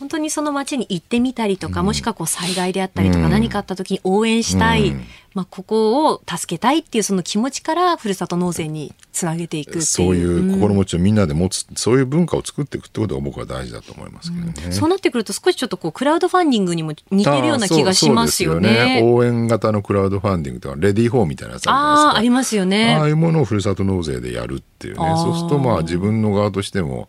[0.00, 4.94] うん本当にその町に行ってみたりとか、もしくはこう災害であったりとか、何かあった時に応援したい、
[5.34, 14.72] まあ、ここを助けたいっていうその気持ちからふるさと納税につなげていくっていうそういう心持ちをみんなで持つ、そういう文化を作っていくってことが僕は大事だと思いますけどね。
[14.72, 19.00] そうなってくると少しちょっとこうクラウドファンディングにも似てるような気がしますよね。
[19.00, 22.16] ね応援型のクラウドファンディングとか、レディーフォーみたいなやつあ。
[22.16, 22.94] ありますよね。
[22.94, 27.08] ああいうものをふるさと納税でやるっていうねそうするとまあ自分の側としても、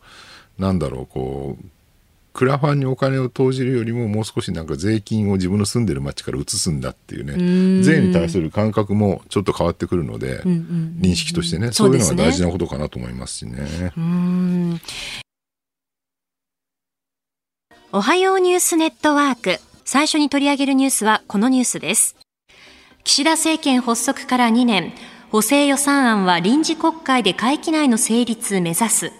[0.57, 1.65] なんだろう、こう、
[2.39, 13.91] クラファンにお金を投じるよりももう少しなんか税金を自分の住んでる町から移すんだっていうね、税に対する感覚もちょっと変わってくるので、認識としてね、そういうのが大事なことかなと思いますしね。
[13.97, 14.81] うん
[17.91, 19.59] おはようニュースネットワーク。
[19.83, 22.15] 最初に取り上げるニュースはこのニュースです。
[23.03, 24.93] 岸田政権発足から2年、
[25.29, 29.18] 補正予算案は臨時国会で会期内の成立目指す。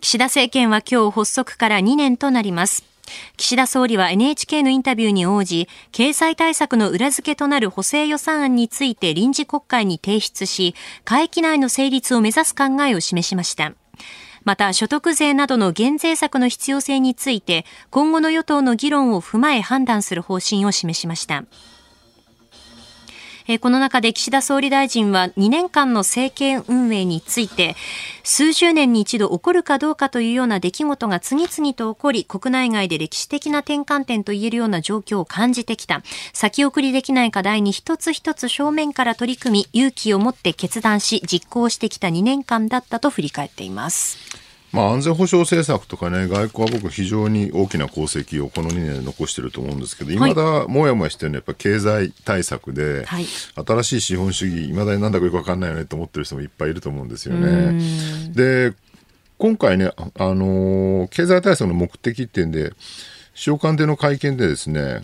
[0.00, 2.84] 岸田政権は今日発足から2年となります。
[3.36, 13.74] 岸田総理は NHK のインタビューに応じ、経済対策の裏付けとなる補正予算案について臨時国会に提出し、会期内の成立を目指す考えを示しました。
[14.44, 21.44] また、所得税などの減税策の必要性について、今後の与党の議論を踏まえ判断する方針を示しました。
[23.52, 27.74] えこの中で岸田総理大臣は2年間の政権運営について、
[28.22, 36.02] 数十年に一度起こるかどうかというような出来事が次々と起こり、国内外で歴史的な転換点と言えるような状況を感じてきた。
[36.32, 44.49] 先送りできない課題に一つ一つ正面から取り組み、勇気を持って決断し、実行してきた2年間だったと振り返っています。
[44.72, 50.32] まあ安全保障政策とかね、外交は僕非常に大きな功績をこの2年で残してると思うんですけど、はい。
[50.32, 53.24] いまだもやもやしてるのはやっぱ経済対策で、はい。
[53.24, 57.80] 新しい資本主義、いまだになんだかよくわかんないよねと思ってる人もいっぱいいると思うんですよね。
[58.32, 58.74] で、
[59.38, 62.70] 今回ね、ああのー経済対策の目的ってんで、
[63.32, 65.02] 首相官邸の会見でですね、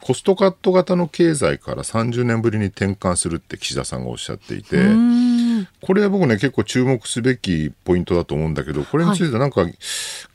[0.00, 4.76] コストカット型の経済から30年ぶりに転換するって岸田さんがおっしゃっていて、
[5.86, 9.64] これは僕ね、結構注目すべきポイントだと思うんだけど、これについてなんか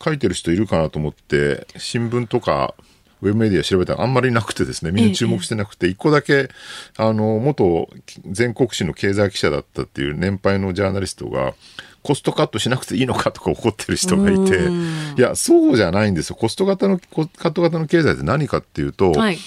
[0.04, 2.74] 書いてる人いるかなと思って、新聞とか、
[3.22, 6.50] ウェブメディア調べたらあんまりなくてですね、みんな注目してなくて、一個だけ、
[6.96, 7.90] あの、元
[8.26, 11.54] 全国紙の経済記者だったっていう年配のジャーナリストが、
[12.02, 14.70] コストカットしなくていいのかとか怒ってる人がいて、
[15.18, 16.38] いや、そうじゃないんですよ。
[16.38, 19.38] コスト型の、コカット型の経済って何かっていうと、はい。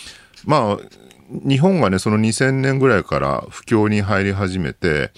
[0.45, 5.11] まあ、日本がね、その2000年ぐらいから不況に入り始めて、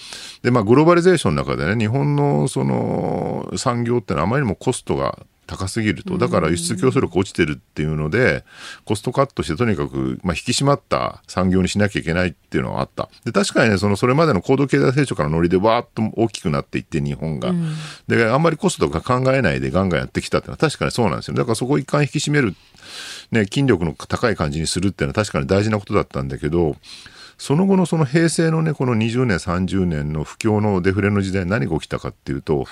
[0.43, 6.19] で、まあ、グローバリゼーションの中でね、日本のその産業ってのはあまりにもコストが高すぎると。
[6.19, 8.45] だから輸出競争力落ちてるっていうので、
[8.85, 13.09] コストカットしてとにかく、まあ、引き締まった産業にしなきゃいけないっていうのはあった。
[13.25, 17.53] で、確かにね、その、それまでの高度経済成長からのノリでわーっと大きくなっていって、日本が。
[18.09, 21.35] で、あんまりコストとか考えないでガンガンやってきたっていうのは確かにそうなんですよ。
[21.35, 22.55] だからそこを一貫引き締める
[23.31, 26.77] ね、筋力の高い感じにするっていうのは確かに大事なことだったんだけど、
[27.39, 32.67] その後のその平成のね、この20年、30年の不況のデフレの時代に何が起きたかっていうと、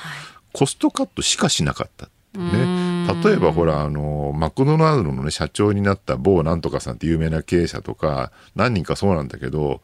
[0.52, 2.08] コストカットしかしなかった。
[2.38, 9.82] ね、例えばほら、あの、マクドナルドのね、社長になった某なんとかさんって有名な経営者とか、何人かそうなんだけど、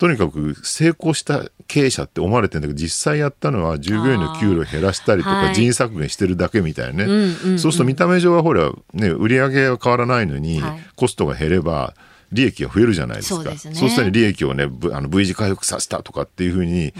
[0.00, 5.54] とにかく成功した経営者って思われてるんだけど、実際やったのは従業員の給料を減らしたりとか、はい。
[5.54, 7.34] 人員削減してるだけみたいなね。
[7.58, 10.80] そうすると見た目上はほら、ね、売り上げは変わらないのに、はい。
[10.96, 11.92] コストが減れば、
[12.32, 13.34] 利益が増えるじゃないですか。
[13.36, 13.74] そうですね。
[13.74, 16.94] したら利益をね、ぶあの V 字回復させたとかっていうふうに、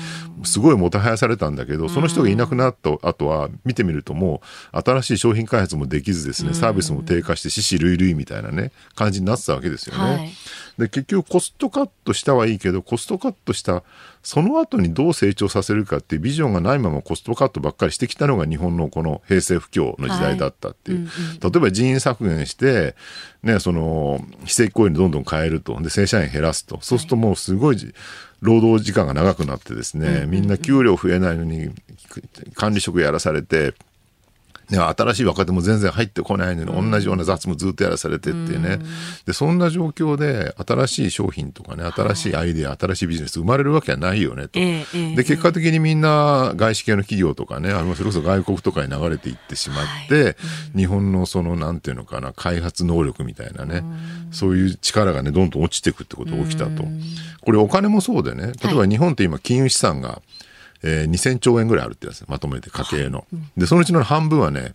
[0.44, 10.02] すごいもてはやされたんだけど、その人がいなくなった後は、見てみるともう、新しい商品開発もできずですね、サービスも低下して、死死類類みたいなね、感じになってたわけですよね。
[10.02, 10.32] はい。
[10.78, 13.84] で、結局コストカットしたはいいけど、コストカットした、
[14.22, 21.08] その後にどう成長させるかっていうビジョンがないままコストカットばっかりしてきたのが日本のこの平成不況の時代だったっていう。
[21.42, 22.94] 例えば人員削減して、
[23.42, 25.80] ね、その、非正規雇用にどんどん変えると。
[25.80, 26.78] で、正社員減らすと。
[26.82, 27.94] そうするともうすごいじ
[28.42, 31.70] 労働時間が長くなってですね、みんな給料増えないのに、
[32.54, 33.74] 管理職やらされて、
[34.70, 38.78] ね、新しい若手も全然入ってこないのに、同じような雑務ずっとやらされてっていうね、
[39.26, 50.36] でそんな状況で新しい商品とかね新しいアイデア、新しいビジネス生まれるわけはないよねと、ええで結果的にみんな外資系の企業とかねあるいはそれこそ外国とかに流れていってしまって、
[50.76, 53.82] 日本のそのなんていうのかな開発能力みたいなね、
[54.30, 56.84] そういう力がねどんどん落ちていくってことが起きたと、
[57.40, 60.22] これお金もそうでね例えば日本って今金融資産が、
[60.82, 64.74] えー2000兆円ぐらいあるってやつまとめて家計の、でそのうちの半分はね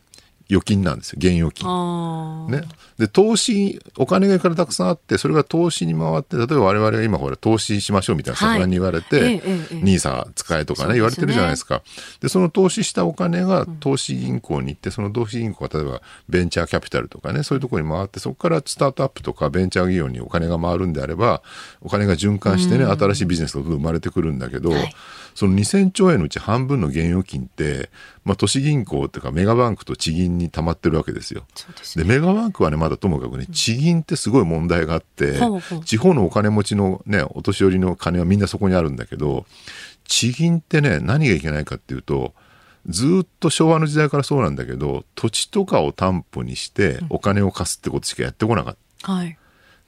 [0.49, 1.17] 預金なんですよ。
[1.17, 1.67] 現預金。
[1.67, 2.61] あね、
[2.99, 8.59] で投資お金がからたくさんあってそれが投資に回って例えば我々が今ほら投資しましょうみたいなはい。
[8.59, 10.93] 盛んに言われええて、ええニーサ使えとかねね。
[10.95, 11.81] 言われてるじゃないですか。
[12.21, 21.41] でその投資したお金が投資銀行に行ってその投資銀行が例えばベンチャーキャピタルとかねそういうところに回ってそこからスタートアップとかベンチャー企業にお金が回るんであれば
[21.81, 24.93] お金が循環してね、新しいビジネスが生まれてくるんだけど、はい
[25.35, 27.89] その2000兆円のうち半分の現預金って、
[28.23, 31.45] まあ、都市銀行っていうかメガバンクと地銀に溜まってるわけですよ。
[31.77, 35.79] ですでメガバンクはねまだともかくね地銀ってすごい問題があって、ほうほう。
[35.83, 39.45] 地方のお金持ちのねお年寄りの金はみんなそこにあるんだけど
[40.05, 42.33] 地銀ってね何がいけないかっていうと
[42.87, 49.11] ずーっと昭和の時代からそうなんだけど土地とかを担保にしてお金を貸すってことしかやってこなかった。
[49.11, 49.37] はい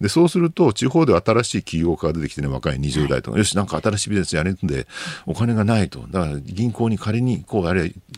[0.02, 4.88] でそうすると地方で新しい起業家が出てきてね若い20代とか、よしなんか新しいビジネスやれるんで
[5.26, 6.02] お金がないと。
[6.02, 8.16] だから銀行に借りに行こうあるいは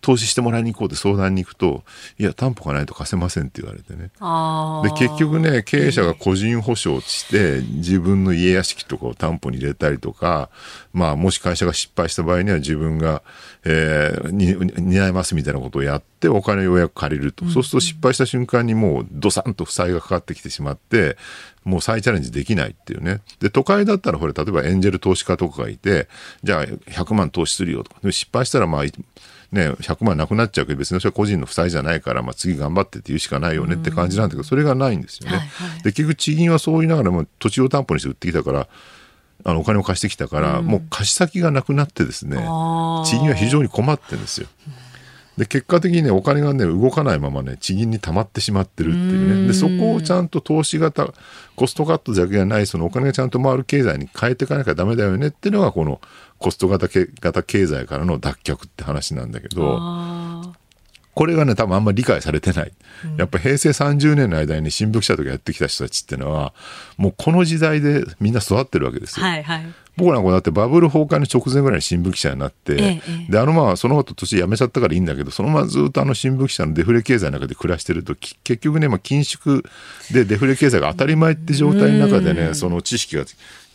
[0.00, 1.84] 投資してもらいに行こうって相談に行くと
[2.18, 4.10] いや担保がないと貸せませんって言われてね。
[4.20, 10.50] あで結局ね経営者が個人保証して自分の家屋敷とかを担保に入れたりとか、
[10.92, 13.22] まあ、もし会社が失敗した場合には自分が、
[13.64, 21.16] えーに担いますみたいなことをやってお金をようやく借りると、そうすると失敗した瞬間にもうドサンと負債がかかってきてしまって
[21.64, 26.08] もう再チャレンジできないっていうねで都会だったらこれ例えばエンジェル投資家とかがいて
[26.42, 28.84] じゃあ100万投資するよとかで失敗したらまあ
[29.52, 35.36] ね、100万なくなっちゃうけど別にそれは個人の負債じゃないから、まあ、次頑張ってって言うしかないよねって感じなんだけど、それがないんですよね。
[35.36, 35.82] はいはい。
[35.82, 38.68] で結局地銀はそう言いながらも土地を担保にして売ってきたから
[39.44, 42.36] あのお金を貸してきたから、もう貸し先がなくなってですね
[43.06, 44.46] 地銀は非常に困ってるんですよ。
[45.36, 49.46] で結果的にねお金がね動かないままね地銀に溜まってしまってるっていうね。
[49.46, 51.14] でそこをちゃんと投資型
[51.56, 56.00] コストカットだけじゃないそのお金がちゃんと回る経済に変えていかなきゃダメだよねっていうのがこの
[56.40, 59.76] コスト型け型経済からの脱却って話なんだけど。
[59.78, 60.52] あ
[61.12, 62.72] これがね、多分あんまり理解されてない。
[63.18, 66.54] やっぱ平成30年の間に新聞記者とかやってきた人たちっていうのは、
[66.96, 69.26] もうこの時代でみんな育ってるわけですよ。
[69.26, 79.62] はいはい僕なんかだってバブル崩壊の直前ぐらいに新聞記者になって、ええで、あのまあその後年辞めちゃったからいいんだけど、そのままずっとあの新聞記者のデフレ経済の中で暮らしてると、き結局ね、まあ緊縮
[80.12, 83.24] でデフレ経済が当たり前って状態の中でね、その知識が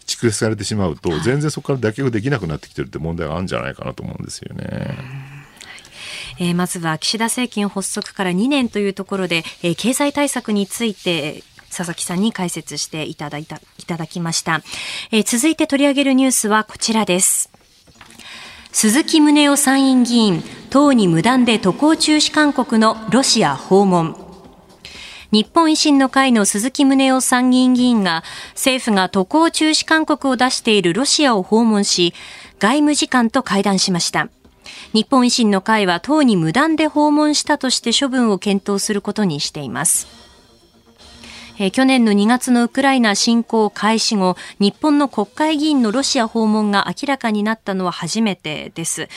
[0.06, 4.66] 蓄積されてしまうと、全然そこから脱却できなくなってきてるって問題があるんじゃないかなと思うんですよね。
[6.38, 14.62] えーまずは岸田政権発足から2年というところで、えー経済対策について佐々木さんに解説していただいたいただきました、
[15.12, 17.50] えー続いて取り上げるニュースはこちらです。
[18.72, 24.25] 鈴木宗男参院議員党に無断で渡航中止勧告のロシア訪問
[25.36, 32.14] 日本維新の会の鈴木宗男参議院議員が政府が渡航中止勧告を出しているロシアを訪問し
[32.58, 34.30] 外務次官と会談しました
[34.94, 40.08] 日本維新の会は党に無断で訪問したとして処分を検討することにしています。
[41.58, 49.08] え去年の2月のウクライナ侵攻開始後、日本の国会議員のロシア訪問が明らかになったのは初めてです。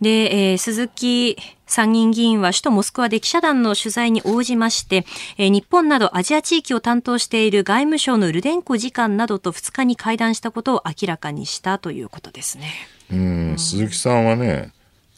[0.00, 1.36] で、えー鈴木
[1.72, 5.06] 参議院議員は首都モスクワで記者団の取材に応じまして、
[5.38, 12.72] えー日本などアジア地域を担当している外務省のルデンコ次官などと2日に会談したことを明らかにしたということですね。
[13.10, 14.72] うん、鈴木さんはね、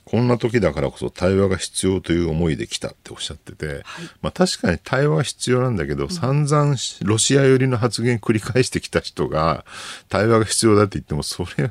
[0.04, 3.82] こんな時だからこそ対話が必要という思いで来たっておっしゃってて、
[4.20, 9.64] まあ確かに対話は必要なんだけど、散々ロシア寄りの発言繰り返してきた人が
[10.08, 11.70] 対話が必要だって言っても、それ、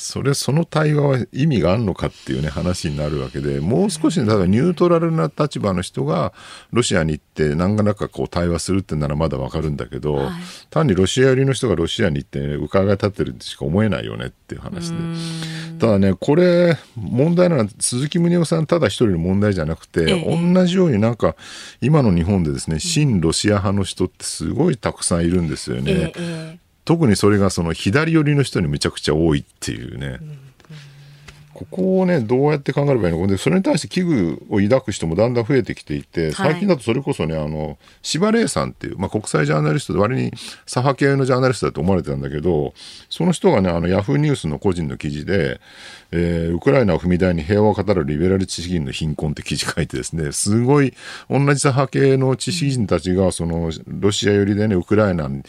[0.00, 6.32] それ、その対話は意味があるのかっていうね、話になるわけで、もう少しね、だからニュートラルな立場の人が
[6.72, 10.30] ロシアに行って何らかこう対話するってならまだわかるんだけど、
[10.70, 14.96] 単にロシア寄りの人がロシアに行って、ね、伺い立ってるってしか思えないよねっていう話で。
[15.78, 20.52] ただね、これ、問題なのは、鈴木宗男さんただ一人の問題じゃなくて、ええ。
[20.54, 21.36] 同じようになんか、
[21.82, 25.92] 今の日本でですね、親ロシア派の人ってすごいたくさんいるんですよね。
[25.92, 30.18] えーえ特にそれがその左寄りの人にむちゃくちゃ多いっていうね。
[31.60, 33.26] ここをね、どうやって考えればいいのか。
[33.26, 40.32] で、それに対して危惧を抱く人もだんだん増えてきていて、最近だとそれこそね、あの、柴礼さんっていう、まあ、国際ジャーナリストで割に
[40.64, 42.72] 左派系のジャーナリストだと思われてたんだけど、
[43.10, 45.60] その人がね、あの、ヤフーニュースの個人の記事で、
[46.12, 50.94] えー、ウクライナを踏み台に平和を語るリベラル知識人の貧困って記事書いてですね、すごい、
[51.28, 55.42] 同じ左派系の知識人たちが、その、ロシア寄りでね、ウクライナに、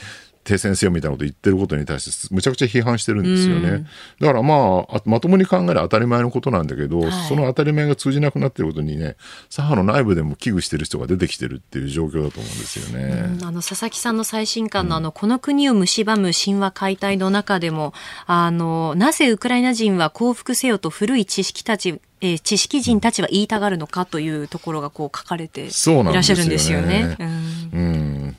[0.44, 3.70] 停戦せよみたいなこと言ってることに対してむちゃくちゃ批判してるんですよね。
[3.70, 3.88] うん、
[4.20, 9.16] だからまあまともに考える当たり前のことなんだけど、はい、その当たり前が通じなくなっていることにね
[9.50, 13.30] 左派の内部でも危惧してる人が出てきてるっていう状況だと思うんですよね。
[13.40, 17.94] うん、あの佐々木さんの最新刊のあの、この国を蝕む神話解体の中でも
[18.26, 27.18] あのなぜウクライナ人は降伏せよと古い知識たちえー、知識人たちは言いたがるのかというところがこう書かれていらっしゃるんですよね。
[27.20, 27.84] うよねうん、う
[28.28, 28.38] ん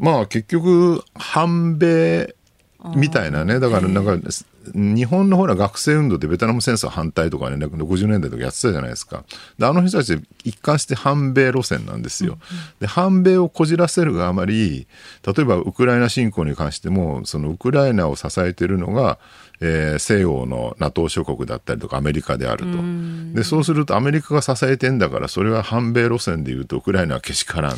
[0.00, 2.34] まあ結局、反米
[2.96, 4.28] みたいなね、だからなんか、
[4.74, 9.24] 日本のほら学生運動でベトナム戦争反対とかね、60年代とかやってたじゃないですか。
[9.58, 12.38] で、あの人たち一貫して反米路線なんですよ。
[12.78, 14.86] で、反米をこじらせるがあまり、
[15.26, 19.18] 例えばウクライナ侵攻に関しても、そのウクライナを支えているのが、
[19.60, 22.78] えー、西欧の NATO 諸国だったりとかアメリカであると。
[23.34, 27.76] で、そうするとアメリカが支えてんだから、それは反米路線で言うとウクライナはけしからん。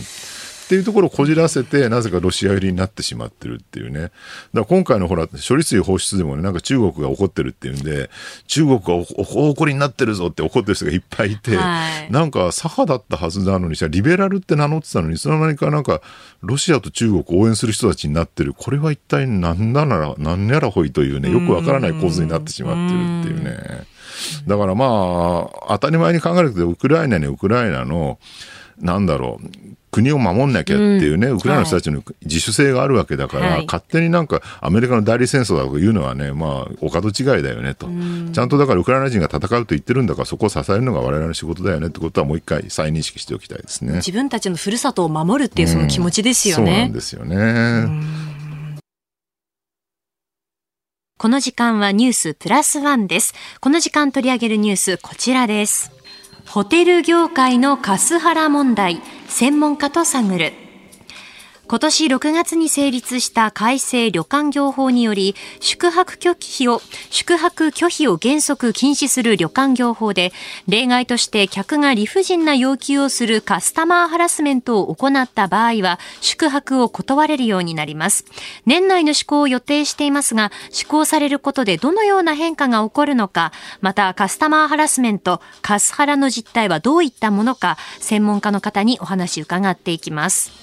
[0.72, 4.00] っていうところをこじらせて、なぜかロシア寄りになってしまってるっていうね。
[4.00, 4.12] だか
[4.54, 8.08] ら今回のほら、処理水放出でもね、なんか中国が怒ってるっていうんで、
[8.46, 16.00] 中国がお怒りになってるぞって怒ってる人がいっぱいいて、はい、なんか左派だったはずなのに、リベラルって名乗ってたのに、いつの間にかなんか、
[16.40, 18.54] ロシアと中国を応援する人たちになってる。
[18.54, 23.86] これは一体何なら、何やらほいというね、よくわからない構図になってしまってるっていうね。
[24.46, 28.18] だからまあ、当たり前に考えると、ウクライナにウクライナの、
[28.78, 43.96] なんだろう、国を守んなきゃっていうね、うん、ウクライナの人たちの自主性があるわけだから、はい、勝手になんかアメリカの代理戦争だとかいうのはね、まあ、お門違いだよねと、うん、ちゃんとだからウクライナ人が戦うと言ってるんだから、そこを支えるのが我々の仕事だよねってことはもう一回再認識しておきたいですね。
[43.96, 46.62] 自分たちのふるさとを守るっていうその気持ちですよね。
[46.62, 48.32] うん、そうなんですよね。
[51.18, 53.34] この時間はニュースプラスワンです。
[53.60, 55.92] この時間取り上げるニュース、こちらです。
[56.46, 60.61] ホテル業界のカスハラ問題、専門家と探る。
[61.72, 70.34] 今年6月に成立した改正旅館業法により、宿泊拒否を、宿泊拒否を原則禁止する旅館業法で、
[70.68, 78.26] 例外として客が理不尽な要求をするカスタマーハラスメントを行った場合は、宿泊を断れるようになります。
[78.66, 83.50] 年内の施行を予定していますが、施行されることでどのような変化が起こるのか、
[83.80, 90.61] またカスタマーハラスメント、カスハラの実態はどういったものか、専門家の方にお話伺っていきます。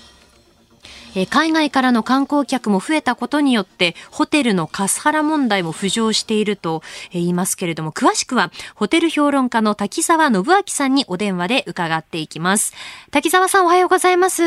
[1.15, 6.81] え海外からの観光客も増えたことによってホテルのカスハラ問題も浮上していると
[7.11, 12.73] 言いますけれども詳しくはホテル評論家の滝沢信明さんにお電話で伺っていきます
[13.11, 14.43] 滝沢さんおはようございます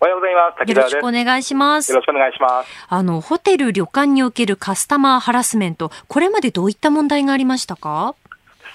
[0.00, 0.70] おはようございます。
[0.70, 1.90] よろしくお願いします。
[1.90, 2.68] よろしくお願いします。
[2.88, 8.14] あの、ホテル、旅館におけるカスタマーハラスメント、これまでどういった問題がありましたか？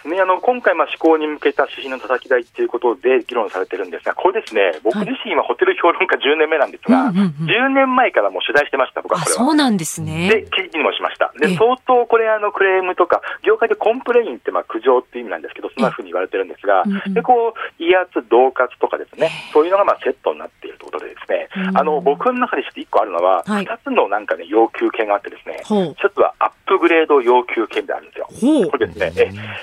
[0.09, 7.13] ですね、あの今回、施行に向けた指針のたたき台ということで議論されてるんですが、これですね、僕自身はホテル評論家10年目なんですが、はい
[7.49, 9.37] 10年前からもう取材してました、僕はこれは。
[9.37, 10.29] そうなんですね。
[10.29, 11.31] で、記事にもしました。
[11.39, 28.69] で、相当これ、あのクレームとか、業界で complain ってまあ苦情っていう意味なんですけど、そんなふうに言われてるんですが、でこう威圧、恫喝とかですね、そういうのがまあセットになっているということでですね、あの僕の中でして1個あるのは、2つのなんかね、要求権があってですね、1つはアップグレード要求権であるんですよ。
[28.69, 29.11] これですね、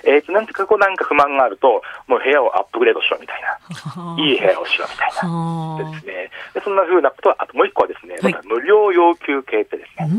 [0.05, 10.11] ええー、なんか、こうなんか不満があると、もう部屋をアップグレードしろみたいな、 いい部屋をしろみたいな、ですね、でそんなふうなことは、あともう一個はですね、はい、無料要求系ってですね、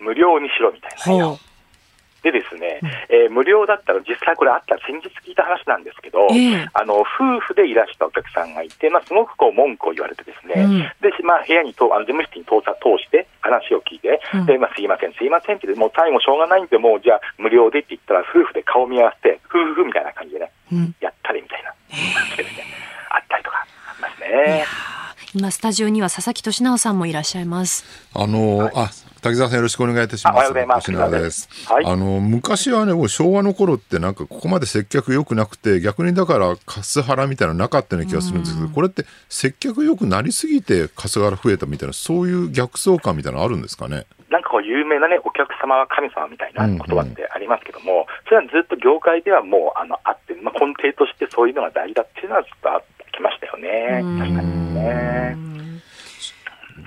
[0.00, 1.36] 無料にしろみたいな。
[2.22, 21.74] でですね、えー、無料だったら、実際これあったら先日聞いた話なんですけど、えー、あの夫婦でいらしたお客さんがいて、まあ、すごくこう文句を言われてですね、うん、でまあ、部屋にとあの事務室に通通して話を聞いて、うん、でまあ、すいません、すいませんって、もう最後しょうがないんで、もうじゃあ無料でって言ったら、夫婦で顔見合わせて、夫婦みたいな感じでね、うん、やったりみたいな
[22.14, 22.64] 感じでですね、
[23.10, 24.64] あったりとかありますね。
[25.34, 27.84] 今スタジオには佐々木俊直さんもいらっしゃいます。
[28.14, 28.90] あの、はい、あ
[29.22, 30.34] 滝沢さんよろしくお願いいたします。
[30.34, 30.90] おはようございます。
[30.90, 31.48] です。
[31.72, 44.06] はい、あの昔はねもう昭和の頃ってなんかここまで接客良くなくて逆にだからカスハラみたいなのなかったような気がするんですけど、これって接客良くなりすぎてカスハラ増えたみたいなそういう逆相関みたいなのあるんですかね？
[44.28, 54.02] なんかこう有名なねお客様は神様みたいな言葉ってありますけども、うんうん、それはずっと業界ではもうあのあって、まあ、根底としてそういうのが大事だっていうのはずっとあってきましたよね。
[54.18, 55.36] 確かにね。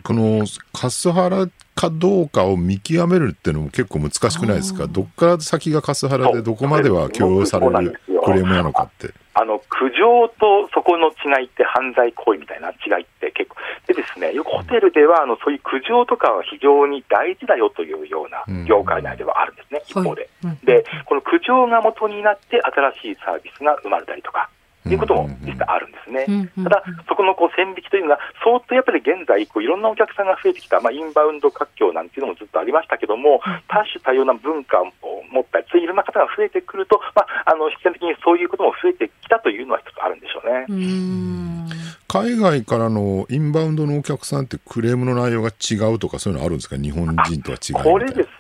[0.05, 4.87] このカスハラかどうかを見極めるっていうのも結構難しくないですか？
[4.87, 9.13] どっから先がカスハラでどこまでは許容されるクレームなのかって。
[9.37, 20.29] あの苦情とそこの違いって犯罪行為みたいな違いって結構、でですね、よくホテルではあのそういう苦情とかは非常に大事だよというような業界内ではあるんですね、一方で。
[20.63, 24.49] で、この苦情が元になって新しいサービスが生まれたりとか。
[24.85, 26.51] ということも実はあるんですね。
[26.63, 34.85] ただ、そこのこう線引きというのが、相当やっぱり現在、こういろんなお客さんが増えてきた、まあ、インバウンド活況なんていうのもずっとありましたけども、多種多様な文化を
[35.31, 40.65] 持ったり、そういういろんな方が増えてくると、まあ、あの必然的にそういうことも増えてきたというのは一つあるんでしょうね。
[40.69, 40.73] う
[42.07, 48.34] 海外からのインバウンドのお客さんってクレームの内容が違うとか、そういうのあるんですか、日本人とは違うこれです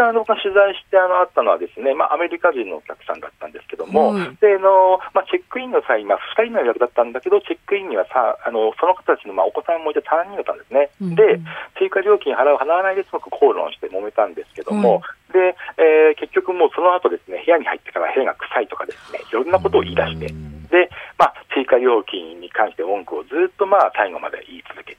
[0.00, 11.40] あの、取材してあのあったのはですね、まあ、アメリカ人のお客さんだったんですけども、うん、であのまあ、チェックインの際、まあ、2人の予約だったんだけど、チェックインにはさあのその方たちの、まあ、お子さんもいて3人だったんですね、うん、で
[11.78, 20.26] 追加料金払う、払わないですごく口論して揉めたんですけども、うん、でえー、結局、もうその後ですね部屋に入ってから部屋が臭いとかですねいろんなことを言い出して、
[20.70, 24.94] でまあ、追加料金に関して文句をずっと、まあ、最後まで言い続け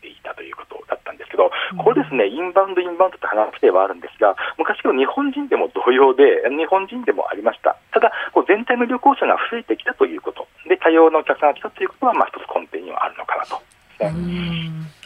[1.40, 1.48] ど、
[1.80, 7.78] これですね、インバウンド、インバウンドって話ではあるんですが、昔の日本人でも同様で、日本人でもありました。
[7.96, 13.62] ただ、こう全体の旅行者が増えてきたということ、で、多様なお客さんが来たということは、まあ、一つ根底にはあるのかなと。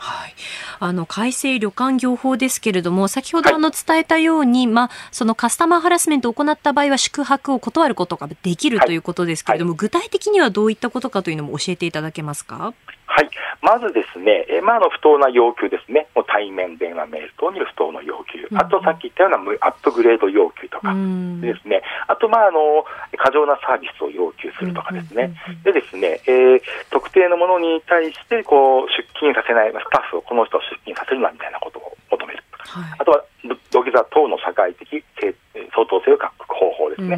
[0.06, 0.34] はい、
[0.80, 12.74] あの改正旅館業法ですけれども、先ほどあの伝えたように、はい、まあ、そのカスタマーハラスメントを行った場合は宿泊を断ることができるということですけれども、はい、具体的にはどういったことかというのも教えていただけますか？
[13.14, 13.30] はい、
[13.62, 20.90] まずですね、えまあ、の不当な要求ですね、もう対面電話、メール等による不当な要求、あとさっき言ったようなアップグレード要求とか
[21.38, 22.82] ですね、あと、まあ、あの
[23.22, 25.30] 過剰なサービスを要求するとかですね、
[25.64, 32.42] でですね、えー、特定のものに対してこう出勤させない、スタッフをこの人を出勤させるなみたいなことを求める。
[32.66, 33.22] はい、あとは
[33.70, 37.14] 土下座等の社会的相当性を書く方法ですね、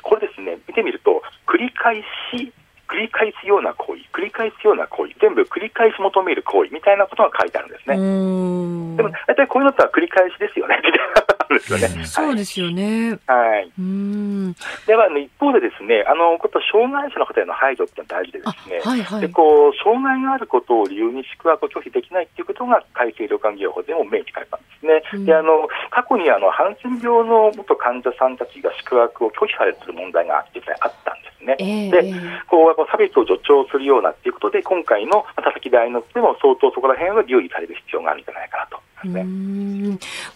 [0.00, 2.00] これですね、見てみると、繰り返
[2.32, 2.52] し
[2.92, 7.96] 繰り返すような行為、繰り返すような行為、全部繰り返し求める行為みたいなことが書いてあるんですね。
[7.96, 11.32] でも、大体こういうのっては繰り返しですよね、みたいな。
[11.52, 11.88] ですよね。
[12.06, 13.18] そうですよね。
[13.26, 13.70] はい。
[13.78, 14.54] うん
[14.86, 24.66] では、一方でですね、あの、こと障害者の方への配慮って大事でですね、はいはい、でこう障害があることを理由に宿泊を拒否できないっていうことが改正旅館業法でも明記されたんで
[25.08, 25.24] すね。
[25.26, 31.56] で、あの、過去にあの、ハンセン病の元患者さんたちが宿泊を拒否されている問題が実際あったんですね。
[31.58, 32.14] えー、で、
[32.48, 38.82] こう、差別を助長するようなっていうことで、今回の田崎大のでも相当そこら辺は留意される必要があるんじゃないかなと。
[39.04, 39.24] ね、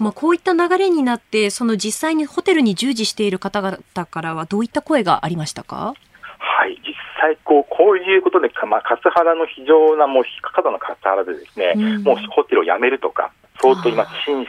[0.01, 5.95] まあ、こういった流れになって、その実際にホテルに従事している方々からは、どういった声がありましたか？
[6.39, 13.31] はい、実際こう、こういうことで、まあ、カスハラの非常な、もう過度なカスハラでですね、うもうホテルを辞めるとか、
[13.61, 14.47] 相当今、心身、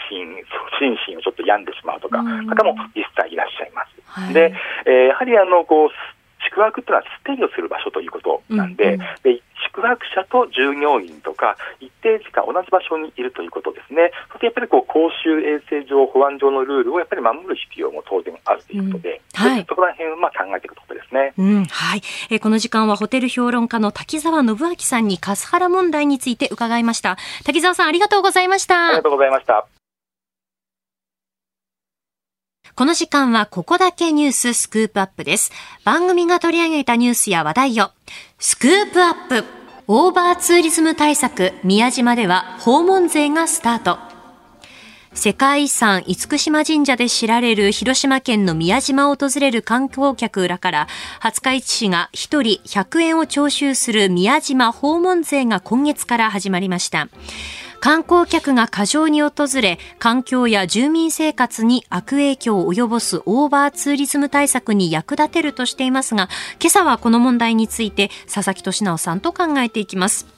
[0.79, 3.89] 心身をちょっと病んでしまうとか、方も実際いらっしゃいます。
[4.07, 4.53] はい、で、
[4.85, 5.89] えー、やはりあの、こう、
[6.49, 9.41] 宿泊というのはステイをする場所ということなんで、うんうん、で
[9.77, 19.49] 宿泊者と従業員とか、一定時間同じ場所にいるということですね、そしてやっぱりこう公衆衛生上、保安上のルールをやっぱり守る必要も当然あるということで、うん。
[19.49, 21.13] はい、そこら辺をまあ考えていくことです。
[21.13, 21.65] ね、うん。
[21.65, 22.01] はい。
[22.29, 27.17] えー、この時間はホテル評論家の滝沢信明さんにカスハラ問題について伺いました。
[27.45, 28.87] 滝沢さんありがとうございました。
[28.87, 29.76] ありがとうございました。
[32.77, 35.51] この時間はここだけニューススクープアップです。
[35.83, 37.89] 番組が取り上げたニュースや話題を
[38.37, 39.43] スクープアップ
[39.87, 43.97] オーバーツーリズム対策宮島では訪問税がスタート。
[45.11, 50.87] 世界遺産厳島神社で知られる広島県の宮島を訪れる観光客らから
[51.19, 57.07] 廿日市市が1人100円を徴収する宮島訪問税が今月から始まりました。
[57.79, 70.36] 観光客が過剰に訪れ、環境や住民生活に悪影響を及ぼすオーバーツーリズム対策に役立てるとしていますが、今朝はこの問題について佐々木俊直さんと考えていきます。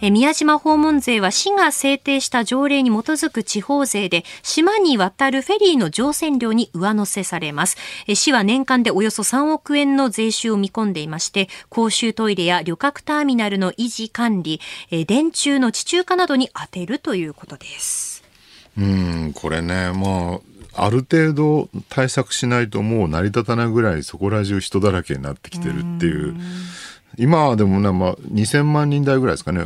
[0.00, 7.76] え宮島訪問税は市が制定した条例に基づく地方税で、島に渡るフェリーの乗船料に上乗せされます。
[8.06, 18.22] え市は年間でおよそ3億円の税収を見込んでいまして、公衆トイレや旅客ターミナルの維持管理、え電柱の地中化などに充てるということです。
[18.78, 20.38] うん、これね、ま
[20.74, 26.36] あ、ある程度対策しないともう成り立たないぐらいそこら中人だらけになってきてるっていう。
[26.36, 26.38] う
[27.18, 29.64] 今でもね、まあ、2000万人台ぐらいですかね、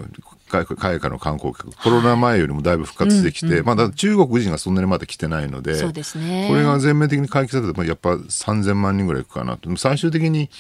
[0.53, 6.47] 海海外の観光客、コロナ前よりもだいぶ復活してきて、まあ、だから中国人がそんなにまだ来てないので、そうですね。
[6.49, 9.75] これが全面的に回帰されて、やっぱ3000万人ぐらいいくかなと。
[9.77, 10.51] 最終的に、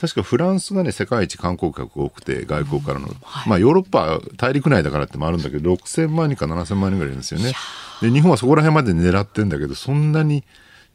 [0.00, 3.08] 確かフランスがね、世界一観光客が多くて、外国からの。
[3.46, 7.52] まあ、ヨーロッパ、大陸内だからってもあるんだけど、6000万人か7000万人ぐらいいるんですよね。
[8.00, 10.44] で、日本はそこら辺まで狙ってんだけど、そんなに、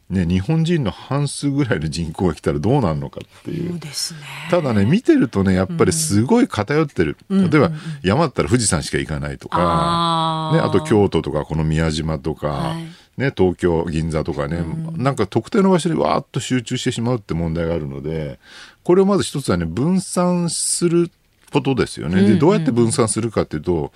[0.08, 3.78] ね、日本人の半数ぐらいの人口が来たらどうなるのかっていう。
[4.14, 4.20] ね。
[4.50, 7.16] ただね、見てるとね、やっぱりすごい偏ってる。
[7.28, 14.62] 例えば、山だったら富士山しか行かないとか、ね、あと京都とか、この宮島とか、はいね、東京、銀座とかね、
[14.96, 18.38] なんか特定の場所にわーっと集中してしまうって問題があるので、
[18.84, 21.10] これをまず一つはね、分散する
[21.50, 22.22] ことですよね。
[22.22, 23.92] で、どうやって分散するかっていうと、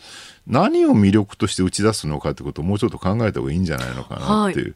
[0.47, 4.75] 何を魅力として打ち出すのかってことをもうちょっと考えた方がいいんじゃないのかなっていう。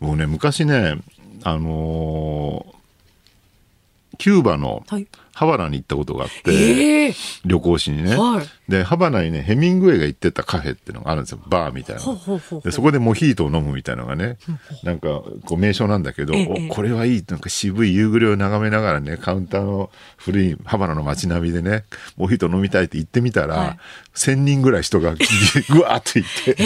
[0.00, 0.98] もうね、昔ね、
[1.42, 2.76] あのー
[4.18, 5.06] キューバのはい。
[5.34, 7.14] ハバナに行ったことがあって、ええ
[7.44, 11.40] 旅行しにね、はいでハバナにねヘミングウェイが行ってたカフェっていうのがあるんですよ。
[11.46, 12.02] バーみたいな。
[12.62, 14.38] でそこでモヒートを飲むみたいなのがね
[14.82, 15.08] なんか
[15.44, 16.34] こう名称なんだけど、
[16.70, 17.24] これはいい。
[17.28, 21.84] なんか渋い夕暮れを眺めながらねカウンターの古いハバナの街並みでね
[22.16, 23.78] モヒート飲みたいって言ってみたら、はい。
[24.16, 25.14] 1000人ぐらい人が
[25.68, 26.56] ぐわーっと行って、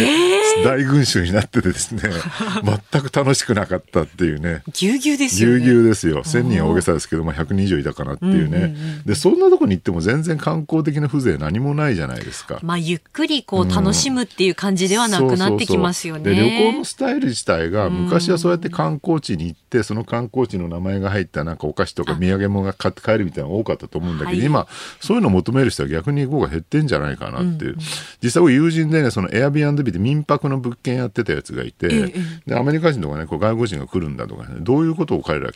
[0.65, 2.03] 大群衆になっててですね
[2.93, 4.63] 全く楽しくなかったっていうね。
[4.73, 5.65] ぎゅうぎゅうですぎゅうよね。
[5.65, 6.23] ぎゅうですよ。
[6.23, 12.59] 1000人は大げさですけど、まあ、100人以上いたかなっていうね、で、そんなとこに行っても全然観光的な風情何もないじゃないですか。
[12.63, 16.25] まあ、ゆっくりこう楽しむっていう感じではなくなってきますよね。
[16.25, 24.67] そうそうそうで旅行のスタイル自体が昔はそうやって観光地に行ってその観光地の名前が入ったなんかお菓子とか土産物が買って帰るみたいなのが多かったと思うんだけど、はい今
[25.01, 27.77] そういうのを求める人は逆に5が減ってんじゃないかなっていう、
[28.23, 32.13] 実際僕友人でねそのエアビーアンドビーで民泊の物件やってたやつがいて、
[32.47, 35.51] でアメリカ人とかねこう外国人が来るんだとかねどういうことを彼ら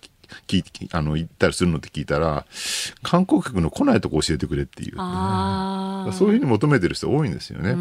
[0.47, 2.45] 聞いあの言ったりするのって聞いたら
[3.03, 4.95] 観光客の来ないとこ教えてくれっていう。
[4.99, 6.13] ああ。
[6.13, 7.77] そういうふうに求めてる人多いんですよね。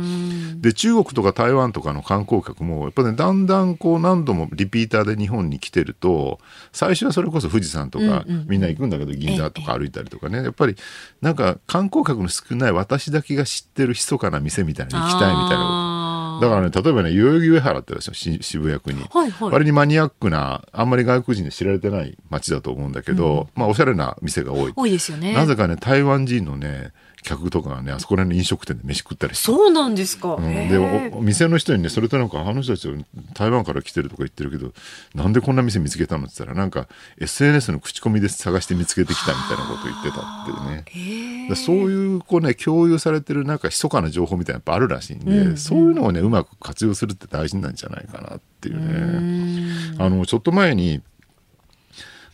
[0.62, 6.23] で中国とか台湾とかの観光客もやっぱねだんだんこう何度もリピーターで日本に来てると
[6.72, 10.76] 最初はそれこそ富士山とかみんな行くんだけど銀座とか歩いたりとかねやっぱり
[11.22, 19.04] なんか観光客の少ない私だけが知ってる密かな店みたいに行きたいみたいなあーだからね例えばね代々木上原ってあるでしょし渋谷区に。
[19.04, 19.52] はいはい。
[19.52, 24.74] 割にマニアックなあんまり外国人で知られてない街だと思うんだけど、まあおしゃれな店が多い。
[24.76, 25.34] 多いですよね。
[25.34, 26.92] なぜかね台湾人のね
[27.24, 29.46] 客とかがねあそこら辺の飲食店で飯食ったりして。
[29.46, 30.36] そうなんですか。
[30.36, 30.70] うん。
[30.70, 32.96] でおお店の人にねそれとなんかあの人たちは
[33.34, 34.72] 台湾から来てるとか言ってるけど
[35.16, 36.88] なんでこんな店見つけたのって言ったらなんか
[37.20, 41.50] SNS の口コミで探して見つけてきたみたいなことを言ってたっていうね。
[41.50, 49.96] でそういうこうね共有されてるなんか密かな情報みたいなのやっぱあるらしいんで、そういうのをねうまく活用するって大事なんじゃないかなっていうね。
[49.98, 51.02] あのちょっと前に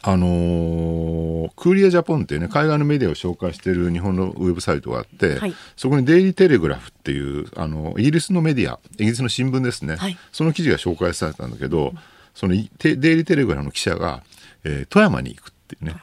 [0.02, 5.54] あのークーリアジャポンっていうね海外のメディアを紹介している日本のウェブサイトがあって、はい。
[5.76, 10.18] そこにデイリーテレグラフっていうあのイギリスのメディアイギリスの新聞ですね、はい。
[10.32, 11.94] その記事が紹介されたんだけど
[12.34, 14.24] そのデイリーテレグラフの記者が、
[14.64, 15.96] えー富山に行くっていうね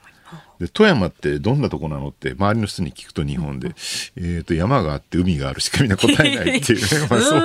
[0.58, 3.68] で富山ってどんなとこなのって周りの人に聞くと日本で、
[4.16, 7.06] えー、と山があって海があるしかみんな答えないっていうね。
[7.10, 7.40] まあそう。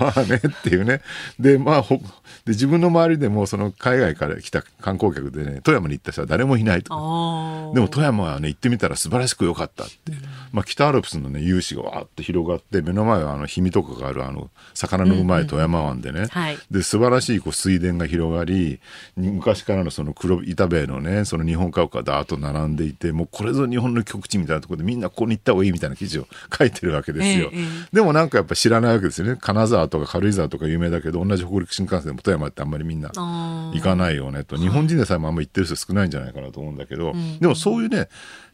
[0.00, 1.00] まあねっていうね。
[1.38, 1.96] でまあほ
[2.44, 6.94] で自分の周りでもその海外から来た観光客でね富山に行った人は誰もいないと。
[6.94, 10.12] あでも富山はね行ってみたら素晴らしく良かったって、
[10.52, 16.58] まあ、北アルプスのね雄姿がわーっと広がって目の前はあの氷見とかがあるあの魚のうまい富山湾でね、はい。
[16.70, 18.80] で素晴らしいこう水田が広がり
[19.16, 29.36] に昔からのその黒板塀のねその日本家屋がダーッと並んでいてもうこれぞ日本の極地みたいなところでみんなここに行った方がいいみたいな記事を書いてるわけですよ、えええでもなんかやっぱ知らないわけですよね。
[29.40, 34.56] 金沢とか軽井沢とか有名だけど同じ北陸新幹線でも富山ってあんまりみんな行かないよねと。
[34.56, 38.08] 日本人でさえもあんま行ってる人少ないんじゃないかなと思うんだけど、でもそういうね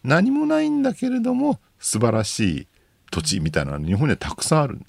[0.05, 2.67] 何もないんだけれども素晴らしい
[3.11, 4.81] 土地みたいなの日本にはたくさんある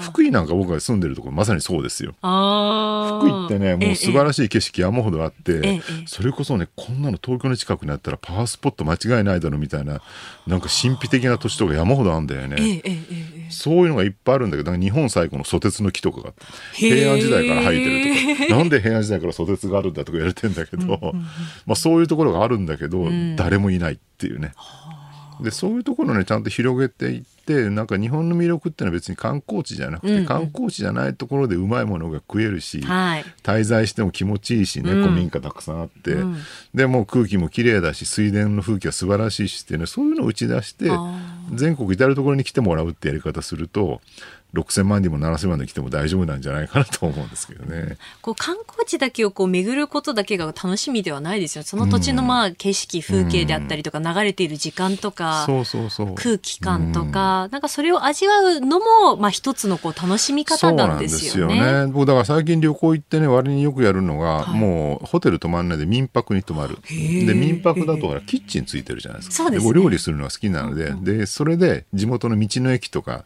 [0.00, 2.14] 福井なんか僕が住んでるところまさにそうですよ。
[2.20, 10.00] 福井ってねもう素晴らしい景色山ほどあって、ええそれこそねこんなの東京の近くにあったらパワースポット間違いないだろみたいな
[10.46, 12.82] なんか神秘的な土地とか山ほどあるんだよね、
[13.50, 16.32] そういうのがいっぱいあるんだけどなんか日本最古のソテツの木とかが
[16.72, 18.56] 平安時代から生えてるとか。
[18.56, 20.98] なんで平安時代からソテツがあるんだとか言われてんだけど、
[21.66, 24.52] まあ、そういうところがあるんだけど、誰もいないっていうね。
[25.40, 27.37] でそういうところをねちゃんと広げていって
[27.70, 33.24] なんか日本の魅力ってのは別に観光地じゃなくて、観光地じゃないところでうまいものが食えるし、はい。
[33.42, 36.16] 滞在しても気持ちいいしね、古民家たくさんあって、
[36.74, 40.90] でもう空気も綺麗だし水田の風景は素晴らしいしっていうねそういうのを打ち出して
[41.54, 44.00] 全国至る所に来てもらうってやり方すると
[44.54, 47.96] 6000万人も7000万人来ても大丈夫なんじゃないかなと思うんですけどね。
[48.22, 51.64] こう観光地だけをこう巡ることだけが楽しみではないですよ。
[51.64, 56.14] その土地のまあ景色、風景であったりとか、流れている時間とか、そうそうそう。
[56.14, 61.58] 空気感とか、なんかそれを味わうのも、まあ一つのこう楽しみ方なんですよね。
[61.58, 61.92] よね。
[61.92, 66.76] 僕だから最近旅行行ってね、割によくやるのが、はいもうホテル泊まんないで民泊に泊まる。
[66.76, 69.36] ーで、民泊だとキッチンついてるじゃないですか。
[69.36, 73.22] そうですねお料理するのが好きなので、で、それで地元の道の駅とか、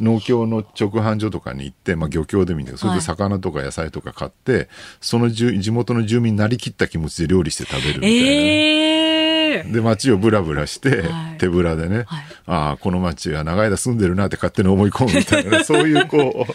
[0.00, 4.68] 農協の直販所とかに行って、まあ漁協でもいいんだけど、それで魚とか野菜とか買って、
[5.00, 8.28] その住地元の住民になりきった気持ちで料理して食べるみたいなね。
[8.30, 11.38] ええで街をブラブラして、はい。
[11.38, 12.24] 手ぶらでね、はい。
[12.46, 16.52] ああこの街は長い間住んでるなって勝手に思い込むみたいなねそういうこう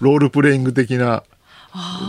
[0.04, 1.22] ロールプレイング的な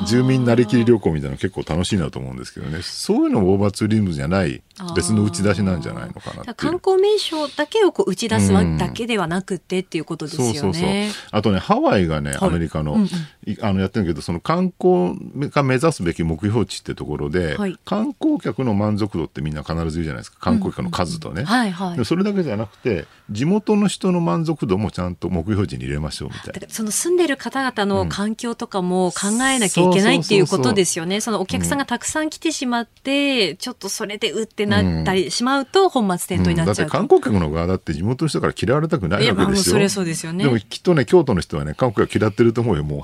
[0.07, 2.81] 住民なりきり旅行みたいなの結構楽しいなと思うんですけどね。
[2.81, 4.61] そういうのもオーバーツーリズムじゃない
[4.95, 10.03] 別の打ち出しなんじゃないのかな観光名所だけをこう打ち出すわだけではなくてっていう。
[10.05, 10.53] ことですよね。
[10.53, 12.97] そうそうそうあとねハワイがね、アメリカの,、
[13.42, 15.15] いあのやってるけどその観光
[15.49, 17.77] が目指すべき目標値ってところで、はい。
[17.85, 20.39] 観光客の満足度ってみんな必ず言うじゃないですか。
[20.39, 21.97] 観光客の数とね、はいはい。
[21.97, 26.67] でそれだけじゃなくて地元の人の満足度もちゃんと目標値に入れましょうみたいな。
[26.69, 31.21] その住んでる方々の環境とかも考えなきゃいけないっていうことですよね。
[31.21, 36.91] そのお客さんがたくさん来てしまって、ちょっとそれでうってなったりしまうと本末転倒になだっっちゃうと。
[36.91, 39.73] て観光客の側だって地元の人から嫌われたくないわけですよ。
[39.73, 40.43] そりゃそうですよね。
[40.43, 43.01] でもきっとね京都の人はね観光客嫌ってると思うよもう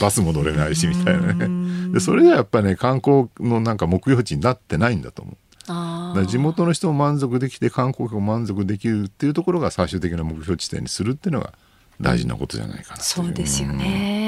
[0.00, 1.92] バスも乗れないしみたいなね。
[1.92, 5.36] でそれがやっぱりね観光のなんか目標値になってないんだと思う。
[6.26, 11.52] 地元の人も満足できて観光客も満足できるっていうところが最終的な目標地点にするっていうのが
[12.00, 14.21] 大事なことじゃないかなっていそうですよね。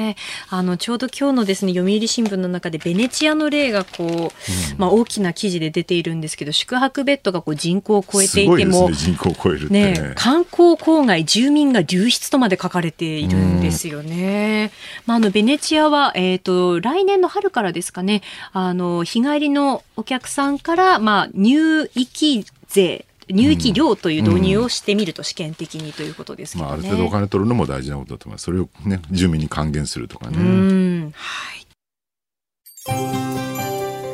[0.49, 9.85] あの、ちょうど今日のですね、読売新聞の中でベネチアの例がこう、まあ大きな記事で出ているんですけど、宿泊ベッドがこう人口を超えていても、ね人口を超えるね。
[9.93, 14.71] ね、観光郊外住民が流出とまで書かれているんですよね。
[15.05, 18.21] まあ、あの、ベネチアは、えっ、と、来年の春からですかね、
[18.53, 26.89] あの、日帰りのお客さんから、まあ、入域税、入域料という導入をしてみると試験的にということですけまあ、あどね。
[26.89, 31.11] る程度お金取るのも大事なことだと思いますそれをね住民に還元するとかね、うん。
[31.15, 31.65] はい。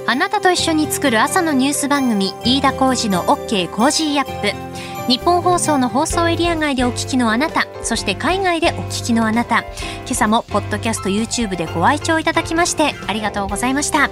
[0.08, 14.10] あなたと一緒に作る朝のニュース番組飯田浩二の OK コージーアップ日本放送の放送エリア外でお聞きのあなたそして海外でお聞きのあなた今朝もポッドキャスト YouTube でご愛聴いただきましてありがとうございました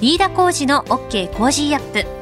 [0.00, 2.17] 飯田浩二の OK コージーアップ